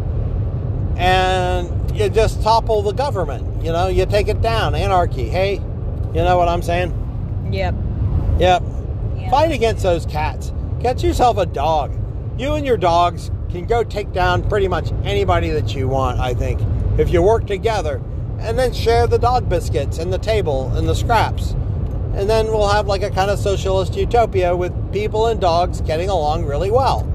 and 0.96 1.96
you 1.96 2.08
just 2.08 2.42
topple 2.42 2.82
the 2.82 2.92
government. 2.92 3.64
You 3.64 3.72
know, 3.72 3.88
you 3.88 4.06
take 4.06 4.28
it 4.28 4.40
down. 4.40 4.74
Anarchy. 4.74 5.28
Hey, 5.28 5.54
you 5.54 6.22
know 6.22 6.38
what 6.38 6.48
I'm 6.48 6.62
saying? 6.62 6.92
Yep. 7.52 7.74
Yep. 8.38 8.62
Yeah. 9.16 9.30
Fight 9.30 9.52
against 9.52 9.82
those 9.82 10.06
cats. 10.06 10.52
Get 10.80 11.02
yourself 11.02 11.38
a 11.38 11.46
dog. 11.46 11.94
You 12.38 12.54
and 12.54 12.64
your 12.64 12.76
dogs 12.76 13.30
can 13.50 13.66
go 13.66 13.82
take 13.82 14.12
down 14.12 14.48
pretty 14.48 14.68
much 14.68 14.92
anybody 15.04 15.50
that 15.50 15.74
you 15.74 15.88
want, 15.88 16.20
I 16.20 16.34
think, 16.34 16.60
if 16.98 17.10
you 17.10 17.22
work 17.22 17.46
together 17.46 18.00
and 18.38 18.56
then 18.58 18.72
share 18.72 19.06
the 19.06 19.18
dog 19.18 19.48
biscuits 19.48 19.98
and 19.98 20.12
the 20.12 20.18
table 20.18 20.70
and 20.76 20.88
the 20.88 20.94
scraps. 20.94 21.56
And 22.14 22.28
then 22.28 22.46
we'll 22.46 22.68
have 22.68 22.86
like 22.86 23.02
a 23.02 23.10
kind 23.10 23.30
of 23.30 23.38
socialist 23.38 23.94
utopia 23.94 24.56
with 24.56 24.92
people 24.92 25.26
and 25.26 25.40
dogs 25.40 25.80
getting 25.80 26.08
along 26.08 26.46
really 26.46 26.70
well. 26.70 27.10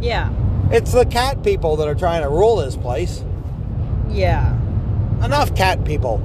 Yeah. 0.00 0.32
It's 0.70 0.92
the 0.92 1.04
cat 1.04 1.42
people 1.42 1.76
that 1.76 1.88
are 1.88 1.94
trying 1.94 2.22
to 2.22 2.28
rule 2.28 2.56
this 2.56 2.76
place. 2.76 3.22
Yeah. 4.08 4.56
Enough 5.22 5.54
cat 5.54 5.84
people. 5.84 6.22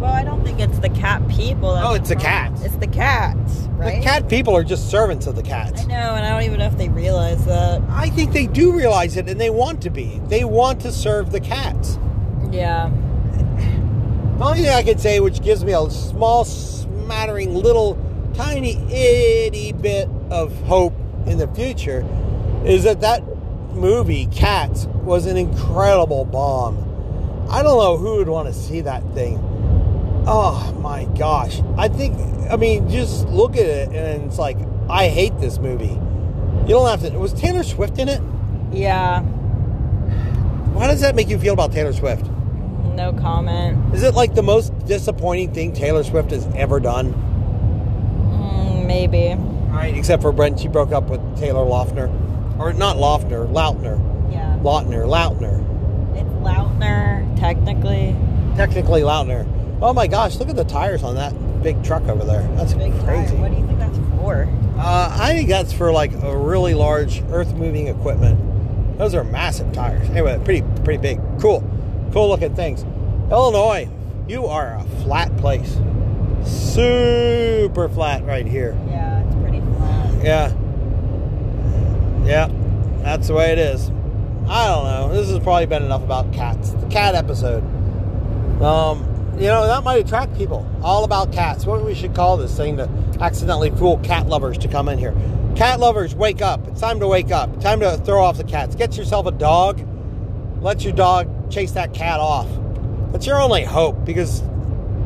Well, 0.00 0.12
I 0.12 0.22
don't 0.22 0.44
think 0.44 0.60
it's 0.60 0.78
the 0.78 0.90
cat 0.90 1.26
people. 1.28 1.70
Oh, 1.70 1.94
it's 1.94 2.08
the 2.08 2.16
cats. 2.16 2.62
It's 2.62 2.76
the 2.76 2.86
cats, 2.86 3.66
right? 3.72 3.96
The 3.96 4.02
cat 4.02 4.28
people 4.28 4.56
are 4.56 4.62
just 4.62 4.88
servants 4.88 5.26
of 5.26 5.34
the 5.34 5.42
cats. 5.42 5.82
I 5.82 5.86
know, 5.86 6.14
and 6.14 6.24
I 6.24 6.30
don't 6.30 6.44
even 6.44 6.60
know 6.60 6.66
if 6.66 6.78
they 6.78 6.88
realize 6.88 7.44
that. 7.46 7.82
I 7.88 8.08
think 8.10 8.32
they 8.32 8.46
do 8.46 8.72
realize 8.72 9.16
it 9.16 9.28
and 9.28 9.40
they 9.40 9.50
want 9.50 9.82
to 9.82 9.90
be. 9.90 10.20
They 10.28 10.44
want 10.44 10.80
to 10.82 10.92
serve 10.92 11.32
the 11.32 11.40
cats. 11.40 11.98
Yeah. 12.52 12.90
The 14.38 14.44
only 14.44 14.60
thing 14.60 14.70
I 14.70 14.84
can 14.84 14.98
say, 14.98 15.18
which 15.18 15.42
gives 15.42 15.64
me 15.64 15.72
a 15.72 15.90
small, 15.90 16.44
smattering, 17.08 17.54
little, 17.54 17.96
tiny, 18.34 18.76
itty 18.92 19.72
bit 19.72 20.10
of 20.30 20.54
hope 20.64 20.92
in 21.26 21.38
the 21.38 21.48
future, 21.48 22.06
is 22.66 22.84
that 22.84 23.00
that 23.00 23.22
movie, 23.72 24.26
Cats, 24.26 24.84
was 25.04 25.24
an 25.24 25.38
incredible 25.38 26.26
bomb. 26.26 26.76
I 27.48 27.62
don't 27.62 27.78
know 27.78 27.96
who 27.96 28.16
would 28.16 28.28
want 28.28 28.46
to 28.48 28.52
see 28.52 28.82
that 28.82 29.02
thing. 29.14 29.38
Oh 30.26 30.76
my 30.82 31.06
gosh. 31.18 31.62
I 31.78 31.88
think, 31.88 32.14
I 32.50 32.56
mean, 32.56 32.90
just 32.90 33.26
look 33.28 33.56
at 33.56 33.64
it 33.64 33.88
and 33.88 34.24
it's 34.26 34.38
like, 34.38 34.58
I 34.90 35.08
hate 35.08 35.40
this 35.40 35.56
movie. 35.56 35.98
You 36.66 36.74
don't 36.74 36.90
have 36.90 37.00
to. 37.10 37.18
Was 37.18 37.32
Taylor 37.32 37.62
Swift 37.62 37.98
in 37.98 38.10
it? 38.10 38.20
Yeah. 38.70 39.22
How 40.74 40.88
does 40.88 41.00
that 41.00 41.16
make 41.16 41.30
you 41.30 41.38
feel 41.38 41.54
about 41.54 41.72
Taylor 41.72 41.94
Swift? 41.94 42.26
No 42.98 43.12
comment. 43.12 43.94
Is 43.94 44.02
it 44.02 44.14
like 44.14 44.34
the 44.34 44.42
most 44.42 44.76
disappointing 44.86 45.54
thing 45.54 45.72
Taylor 45.72 46.02
Swift 46.02 46.32
has 46.32 46.44
ever 46.56 46.80
done? 46.80 47.12
Mm, 48.32 48.86
maybe. 48.86 49.36
Right, 49.70 49.96
except 49.96 50.20
for 50.20 50.32
Brent, 50.32 50.58
she 50.58 50.66
broke 50.66 50.90
up 50.90 51.04
with 51.04 51.20
Taylor 51.38 51.64
Lautner. 51.64 52.08
Or 52.58 52.72
not 52.72 52.96
Lautner, 52.96 53.46
Lautner. 53.52 54.00
Yeah. 54.32 54.58
Lautner, 54.64 55.06
Lautner. 55.06 55.60
It's 56.16 56.28
Lautner, 56.44 57.38
technically. 57.38 58.16
Technically 58.56 59.02
Lautner. 59.02 59.46
Oh 59.80 59.92
my 59.94 60.08
gosh, 60.08 60.34
look 60.40 60.48
at 60.48 60.56
the 60.56 60.64
tires 60.64 61.04
on 61.04 61.14
that 61.14 61.32
big 61.62 61.80
truck 61.84 62.02
over 62.08 62.24
there. 62.24 62.42
That's 62.56 62.74
Big 62.74 62.92
crazy. 63.04 63.36
tire. 63.36 63.42
What 63.42 63.52
do 63.52 63.58
you 63.58 63.66
think 63.68 63.78
that's 63.78 63.98
for? 64.16 64.48
Uh, 64.76 65.16
I 65.20 65.34
think 65.34 65.48
that's 65.48 65.72
for 65.72 65.92
like 65.92 66.12
a 66.20 66.36
really 66.36 66.74
large 66.74 67.22
earth 67.30 67.54
moving 67.54 67.86
equipment. 67.86 68.98
Those 68.98 69.14
are 69.14 69.22
massive 69.22 69.72
tires. 69.72 70.10
Anyway, 70.10 70.40
pretty 70.44 70.62
pretty 70.82 71.00
big. 71.00 71.20
Cool. 71.40 71.62
Cool 72.12 72.28
looking 72.30 72.54
things. 72.56 72.84
Illinois, 73.30 73.88
you 74.26 74.46
are 74.46 74.74
a 74.74 74.84
flat 75.02 75.36
place. 75.36 75.78
Super 76.44 77.88
flat 77.90 78.24
right 78.24 78.46
here. 78.46 78.78
Yeah, 78.88 79.22
it's 79.24 79.34
pretty 79.36 79.60
flat. 79.60 80.24
Yeah. 80.24 80.54
Yeah. 82.24 82.48
That's 83.02 83.28
the 83.28 83.34
way 83.34 83.52
it 83.52 83.58
is. 83.58 83.90
I 84.48 84.66
don't 84.66 84.84
know. 84.84 85.08
This 85.14 85.28
has 85.28 85.40
probably 85.40 85.66
been 85.66 85.82
enough 85.82 86.02
about 86.02 86.32
cats. 86.32 86.70
The 86.70 86.86
cat 86.86 87.14
episode. 87.14 87.62
Um, 88.62 89.00
you 89.38 89.46
know, 89.46 89.66
that 89.66 89.84
might 89.84 90.04
attract 90.04 90.34
people. 90.36 90.66
All 90.82 91.04
about 91.04 91.30
cats. 91.30 91.66
What 91.66 91.84
we 91.84 91.94
should 91.94 92.14
call 92.14 92.38
this 92.38 92.56
thing 92.56 92.78
to 92.78 92.88
accidentally 93.20 93.70
fool 93.70 93.98
cat 93.98 94.26
lovers 94.26 94.56
to 94.58 94.68
come 94.68 94.88
in 94.88 94.98
here. 94.98 95.14
Cat 95.54 95.80
lovers, 95.80 96.14
wake 96.14 96.40
up. 96.40 96.66
It's 96.68 96.80
time 96.80 96.98
to 97.00 97.06
wake 97.06 97.30
up. 97.30 97.60
Time 97.60 97.80
to 97.80 97.98
throw 97.98 98.24
off 98.24 98.38
the 98.38 98.44
cats. 98.44 98.74
Get 98.74 98.96
yourself 98.96 99.26
a 99.26 99.32
dog. 99.32 99.86
Let 100.62 100.82
your 100.82 100.94
dog 100.94 101.50
chase 101.50 101.72
that 101.72 101.92
cat 101.92 102.20
off. 102.20 102.48
That's 103.12 103.26
your 103.26 103.40
only 103.40 103.64
hope 103.64 104.04
because 104.04 104.42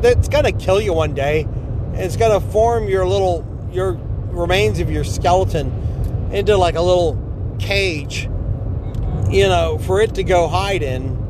it's 0.03 0.27
going 0.27 0.43
to 0.43 0.51
kill 0.51 0.81
you 0.81 0.93
one 0.93 1.13
day. 1.13 1.41
And 1.41 1.99
it's 1.99 2.17
going 2.17 2.39
to 2.39 2.45
form 2.51 2.87
your 2.87 3.07
little, 3.07 3.45
your 3.71 3.93
remains 4.31 4.79
of 4.79 4.91
your 4.91 5.03
skeleton 5.03 6.29
into 6.31 6.57
like 6.57 6.75
a 6.75 6.81
little 6.81 7.17
cage, 7.59 8.23
you 9.29 9.47
know, 9.47 9.77
for 9.77 10.01
it 10.01 10.15
to 10.15 10.23
go 10.23 10.47
hide 10.47 10.81
in. 10.81 11.21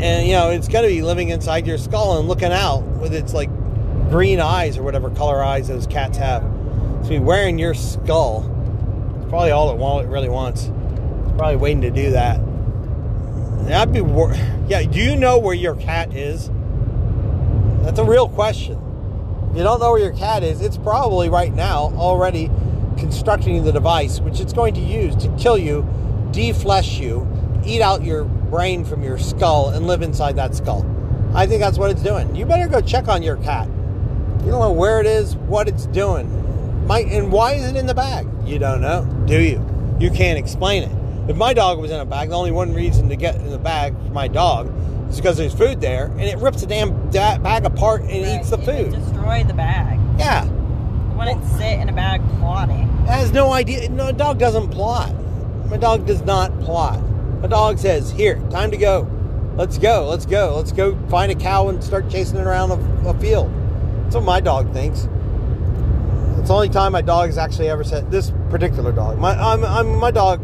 And, 0.00 0.26
you 0.26 0.34
know, 0.34 0.50
it's 0.50 0.68
going 0.68 0.84
to 0.84 0.94
be 0.94 1.02
living 1.02 1.28
inside 1.28 1.66
your 1.66 1.78
skull 1.78 2.18
and 2.18 2.28
looking 2.28 2.52
out 2.52 2.82
with 2.82 3.14
its 3.14 3.32
like 3.32 3.48
green 4.10 4.40
eyes 4.40 4.76
or 4.76 4.82
whatever 4.82 5.08
color 5.10 5.42
eyes 5.42 5.68
those 5.68 5.86
cats 5.86 6.18
have. 6.18 6.44
It's 7.00 7.08
be 7.08 7.18
wearing 7.18 7.58
your 7.58 7.74
skull. 7.74 8.50
It's 9.16 9.28
probably 9.30 9.52
all 9.52 9.70
it, 9.70 10.04
it 10.04 10.08
really 10.08 10.28
wants. 10.28 10.64
It's 10.64 11.36
probably 11.36 11.56
waiting 11.56 11.82
to 11.82 11.90
do 11.90 12.10
that. 12.10 12.40
That'd 13.66 13.94
be 13.94 14.00
wor- 14.00 14.34
yeah. 14.68 14.82
Do 14.82 15.00
you 15.00 15.16
know 15.16 15.38
where 15.38 15.54
your 15.54 15.74
cat 15.76 16.14
is? 16.14 16.50
That's 17.82 17.98
a 17.98 18.04
real 18.04 18.28
question. 18.28 18.78
If 19.50 19.58
you 19.58 19.62
don't 19.62 19.80
know 19.80 19.92
where 19.92 20.00
your 20.00 20.12
cat 20.12 20.42
is, 20.42 20.60
it's 20.60 20.76
probably 20.76 21.28
right 21.28 21.52
now 21.52 21.92
already 21.96 22.50
constructing 22.98 23.64
the 23.64 23.72
device 23.72 24.20
which 24.20 24.40
it's 24.40 24.52
going 24.52 24.74
to 24.74 24.80
use 24.80 25.16
to 25.16 25.28
kill 25.36 25.58
you, 25.58 25.82
deflesh 26.30 27.00
you, 27.00 27.26
eat 27.64 27.80
out 27.80 28.02
your 28.02 28.24
brain 28.24 28.84
from 28.84 29.02
your 29.02 29.18
skull, 29.18 29.70
and 29.70 29.86
live 29.86 30.02
inside 30.02 30.36
that 30.36 30.54
skull. 30.54 30.84
I 31.34 31.46
think 31.46 31.60
that's 31.60 31.78
what 31.78 31.90
it's 31.90 32.02
doing. 32.02 32.34
You 32.34 32.46
better 32.46 32.68
go 32.68 32.80
check 32.80 33.08
on 33.08 33.22
your 33.22 33.36
cat. 33.38 33.66
You 33.66 34.50
don't 34.50 34.60
know 34.60 34.72
where 34.72 35.00
it 35.00 35.06
is, 35.06 35.36
what 35.36 35.68
it's 35.68 35.86
doing. 35.86 36.86
Might, 36.86 37.06
and 37.06 37.32
why 37.32 37.54
is 37.54 37.66
it 37.66 37.76
in 37.76 37.86
the 37.86 37.94
bag? 37.94 38.28
You 38.44 38.58
don't 38.58 38.80
know, 38.80 39.04
do 39.26 39.40
you? 39.40 39.64
You 39.98 40.10
can't 40.10 40.38
explain 40.38 40.82
it. 40.82 41.03
If 41.28 41.36
my 41.36 41.54
dog 41.54 41.78
was 41.78 41.90
in 41.90 41.98
a 42.00 42.04
bag, 42.04 42.28
the 42.30 42.36
only 42.36 42.50
one 42.50 42.74
reason 42.74 43.08
to 43.08 43.16
get 43.16 43.36
in 43.36 43.50
the 43.50 43.58
bag 43.58 43.94
for 44.06 44.12
my 44.12 44.28
dog 44.28 44.70
is 45.08 45.16
because 45.16 45.36
there's 45.38 45.54
food 45.54 45.80
there, 45.80 46.06
and 46.06 46.22
it 46.22 46.36
rips 46.38 46.60
the 46.60 46.66
damn 46.66 47.10
da- 47.10 47.38
bag 47.38 47.64
apart 47.64 48.02
and 48.02 48.10
Right, 48.24 48.40
eats 48.40 48.50
the 48.50 48.58
it 48.58 48.64
food. 48.64 48.90
destroy 48.92 49.42
the 49.44 49.54
bag. 49.54 49.98
Yeah, 50.18 50.44
When 51.16 51.28
it 51.28 51.38
sit 51.56 51.80
in 51.80 51.88
a 51.88 51.92
bag 51.92 52.20
plotting. 52.38 52.88
has 53.06 53.32
no 53.32 53.52
idea. 53.52 53.88
No, 53.88 54.08
a 54.08 54.12
dog 54.12 54.38
doesn't 54.38 54.68
plot. 54.68 55.12
My 55.70 55.76
dog 55.78 56.06
does 56.06 56.22
not 56.22 56.58
plot. 56.60 57.00
My 57.40 57.48
dog 57.48 57.78
says, 57.78 58.10
"Here, 58.10 58.38
time 58.50 58.70
to 58.70 58.76
go. 58.76 59.06
Let's 59.56 59.78
go. 59.78 60.06
Let's 60.10 60.26
go. 60.26 60.54
Let's 60.56 60.72
go 60.72 60.96
find 61.08 61.30
a 61.32 61.34
cow 61.34 61.68
and 61.68 61.82
start 61.82 62.10
chasing 62.10 62.38
it 62.38 62.46
around 62.46 62.70
a, 62.72 63.08
a 63.08 63.14
field." 63.14 63.50
That's 64.04 64.16
what 64.16 64.24
my 64.24 64.40
dog 64.40 64.72
thinks. 64.74 65.08
It's 66.38 66.48
the 66.48 66.54
only 66.54 66.68
time 66.68 66.92
my 66.92 67.00
dog 67.00 67.26
has 67.28 67.38
actually 67.38 67.68
ever 67.70 67.84
said 67.84 68.10
this 68.10 68.30
particular 68.50 68.92
dog. 68.92 69.18
My 69.18 69.30
I'm, 69.32 69.64
I'm 69.64 69.96
my 69.96 70.10
dog. 70.10 70.40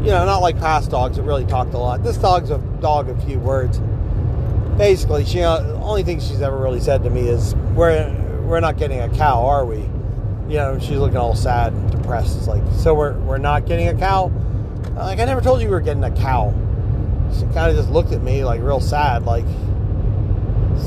You 0.00 0.14
know, 0.14 0.24
not 0.24 0.38
like 0.38 0.58
past 0.58 0.90
dogs 0.90 1.16
that 1.16 1.24
really 1.24 1.44
talked 1.44 1.74
a 1.74 1.78
lot. 1.78 2.04
This 2.04 2.16
dog's 2.16 2.50
a 2.50 2.58
dog 2.80 3.08
of 3.08 3.22
few 3.24 3.38
words. 3.38 3.80
Basically, 4.78 5.24
she 5.24 5.42
uh, 5.42 5.60
only 5.82 6.04
thing 6.04 6.20
she's 6.20 6.40
ever 6.40 6.56
really 6.56 6.80
said 6.80 7.02
to 7.02 7.10
me 7.10 7.22
is, 7.28 7.54
"We're 7.74 8.14
we're 8.46 8.60
not 8.60 8.76
getting 8.76 9.00
a 9.00 9.08
cow, 9.08 9.44
are 9.44 9.66
we?" 9.66 9.78
You 10.48 10.56
know, 10.56 10.78
she's 10.78 10.98
looking 10.98 11.16
all 11.16 11.34
sad, 11.34 11.72
and 11.72 11.90
depressed. 11.90 12.38
It's 12.38 12.46
like, 12.46 12.62
so 12.72 12.94
we're 12.94 13.18
we're 13.20 13.38
not 13.38 13.66
getting 13.66 13.88
a 13.88 13.94
cow. 13.94 14.30
Like 14.94 15.18
I 15.18 15.24
never 15.24 15.40
told 15.40 15.60
you 15.60 15.66
we 15.66 15.74
were 15.74 15.80
getting 15.80 16.04
a 16.04 16.10
cow. 16.10 16.54
She 17.34 17.42
kind 17.52 17.70
of 17.70 17.76
just 17.76 17.90
looked 17.90 18.12
at 18.12 18.22
me 18.22 18.44
like 18.44 18.62
real 18.62 18.80
sad, 18.80 19.24
like, 19.24 19.44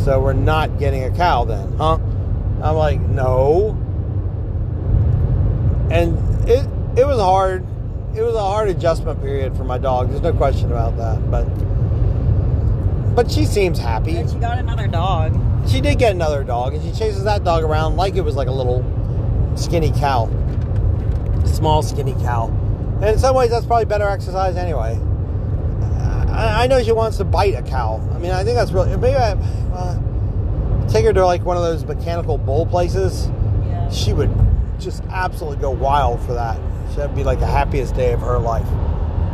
so 0.03 0.19
we're 0.21 0.33
not 0.33 0.79
getting 0.79 1.03
a 1.03 1.11
cow 1.11 1.43
then, 1.43 1.73
huh? 1.73 1.99
I'm 2.63 2.75
like, 2.75 3.01
no. 3.01 3.77
And 5.91 6.17
it 6.49 6.65
it 6.97 7.05
was 7.05 7.19
hard. 7.19 7.65
It 8.15 8.21
was 8.21 8.35
a 8.35 8.41
hard 8.41 8.69
adjustment 8.69 9.21
period 9.21 9.55
for 9.55 9.63
my 9.63 9.77
dog. 9.77 10.09
There's 10.09 10.21
no 10.21 10.33
question 10.33 10.71
about 10.71 10.97
that. 10.97 11.31
But 11.31 11.45
but 13.15 13.31
she 13.31 13.45
seems 13.45 13.79
happy. 13.79 14.17
And 14.17 14.29
she 14.29 14.37
got 14.37 14.57
another 14.57 14.87
dog. 14.87 15.37
She 15.67 15.81
did 15.81 15.99
get 15.99 16.13
another 16.13 16.43
dog, 16.43 16.73
and 16.73 16.83
she 16.83 16.91
chases 16.91 17.23
that 17.25 17.43
dog 17.43 17.63
around 17.63 17.95
like 17.95 18.15
it 18.15 18.21
was 18.21 18.35
like 18.35 18.47
a 18.47 18.51
little 18.51 18.83
skinny 19.55 19.91
cow, 19.91 20.27
small 21.45 21.83
skinny 21.83 22.13
cow. 22.13 22.47
And 22.95 23.05
in 23.05 23.19
some 23.19 23.35
ways, 23.35 23.49
that's 23.49 23.65
probably 23.65 23.85
better 23.85 24.07
exercise 24.07 24.55
anyway. 24.55 24.99
I, 26.31 26.63
I 26.63 26.67
know 26.67 26.81
she 26.81 26.91
wants 26.91 27.17
to 27.17 27.25
bite 27.25 27.55
a 27.55 27.61
cow. 27.61 28.01
I 28.13 28.17
mean, 28.17 28.31
I 28.31 28.43
think 28.43 28.55
that's 28.55 28.71
really 28.71 28.95
maybe 28.97 29.15
I 29.15 29.33
uh, 29.73 30.87
take 30.87 31.05
her 31.05 31.13
to 31.13 31.25
like 31.25 31.43
one 31.43 31.57
of 31.57 31.63
those 31.63 31.85
mechanical 31.85 32.37
bull 32.37 32.65
places. 32.65 33.27
Yeah. 33.65 33.89
She 33.89 34.13
would 34.13 34.33
just 34.79 35.03
absolutely 35.09 35.61
go 35.61 35.71
wild 35.71 36.21
for 36.21 36.33
that. 36.33 36.59
That'd 36.95 37.15
be 37.15 37.23
like 37.23 37.39
the 37.39 37.47
happiest 37.47 37.95
day 37.95 38.13
of 38.13 38.19
her 38.21 38.39
life. 38.39 38.67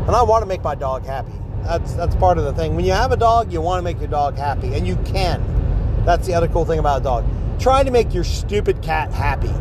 And 0.08 0.16
I 0.16 0.24
want 0.24 0.42
to 0.42 0.46
make 0.48 0.64
my 0.64 0.76
dog 0.76 1.06
happy. 1.06 1.34
That's 1.64 1.94
that's 1.94 2.16
part 2.16 2.38
of 2.38 2.46
the 2.46 2.54
thing. 2.54 2.76
When 2.76 2.86
you 2.86 2.94
have 2.94 3.12
a 3.12 3.18
dog, 3.18 3.52
you 3.52 3.60
want 3.60 3.80
to 3.80 3.84
make 3.84 4.00
your 4.00 4.08
dog 4.08 4.38
happy, 4.38 4.74
and 4.74 4.88
you 4.88 4.96
can. 5.06 5.44
That's 6.06 6.26
the 6.26 6.34
other 6.34 6.48
cool 6.48 6.64
thing 6.64 6.80
about 6.80 7.02
a 7.02 7.04
dog. 7.04 7.26
Try 7.60 7.84
to 7.84 7.92
make 7.92 8.14
your 8.14 8.24
stupid 8.24 8.82
cat 8.82 9.12
happy. 9.12 9.52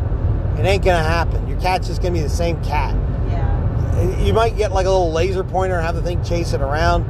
It 0.59 0.65
ain't 0.65 0.85
gonna 0.85 1.03
happen. 1.03 1.47
Your 1.47 1.59
cat's 1.59 1.87
just 1.87 2.01
gonna 2.01 2.13
be 2.13 2.21
the 2.21 2.29
same 2.29 2.63
cat. 2.63 2.95
Yeah. 3.27 4.23
You 4.23 4.33
might 4.33 4.55
get 4.55 4.71
like 4.71 4.85
a 4.85 4.89
little 4.89 5.11
laser 5.11 5.43
pointer 5.43 5.75
and 5.75 5.85
have 5.85 5.95
the 5.95 6.01
thing 6.01 6.23
chase 6.23 6.53
it 6.53 6.61
around, 6.61 7.03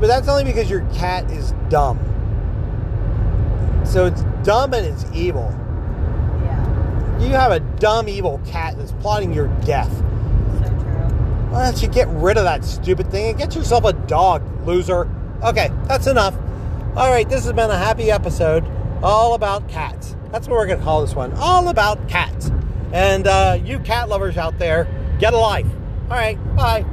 but 0.00 0.06
that's 0.06 0.28
only 0.28 0.44
because 0.44 0.70
your 0.70 0.86
cat 0.94 1.30
is 1.30 1.52
dumb. 1.68 1.98
So 3.84 4.06
it's 4.06 4.22
dumb 4.44 4.72
and 4.74 4.86
it's 4.86 5.04
evil. 5.12 5.52
You 7.22 7.38
have 7.38 7.52
a 7.52 7.60
dumb, 7.60 8.08
evil 8.08 8.40
cat 8.46 8.76
that's 8.76 8.92
plotting 8.92 9.32
your 9.32 9.48
death. 9.64 9.90
So 9.90 10.68
true. 10.68 11.50
Why 11.50 11.64
don't 11.64 11.80
you 11.80 11.88
get 11.88 12.08
rid 12.08 12.36
of 12.36 12.44
that 12.44 12.64
stupid 12.64 13.10
thing 13.10 13.30
and 13.30 13.38
get 13.38 13.54
yourself 13.54 13.84
a 13.84 13.92
dog, 13.92 14.42
loser? 14.66 15.08
Okay, 15.42 15.70
that's 15.84 16.06
enough. 16.06 16.34
All 16.96 17.10
right, 17.10 17.28
this 17.28 17.44
has 17.44 17.52
been 17.52 17.70
a 17.70 17.78
happy 17.78 18.10
episode 18.10 18.64
all 19.02 19.34
about 19.34 19.68
cats. 19.68 20.14
That's 20.30 20.48
what 20.48 20.56
we're 20.56 20.66
going 20.66 20.78
to 20.78 20.84
call 20.84 21.00
this 21.00 21.14
one. 21.14 21.32
All 21.34 21.68
about 21.68 22.08
cats. 22.08 22.50
And 22.92 23.26
uh, 23.26 23.58
you 23.64 23.78
cat 23.78 24.08
lovers 24.08 24.36
out 24.36 24.58
there, 24.58 24.86
get 25.18 25.32
a 25.32 25.38
life. 25.38 25.66
All 26.10 26.16
right, 26.16 26.36
bye. 26.56 26.84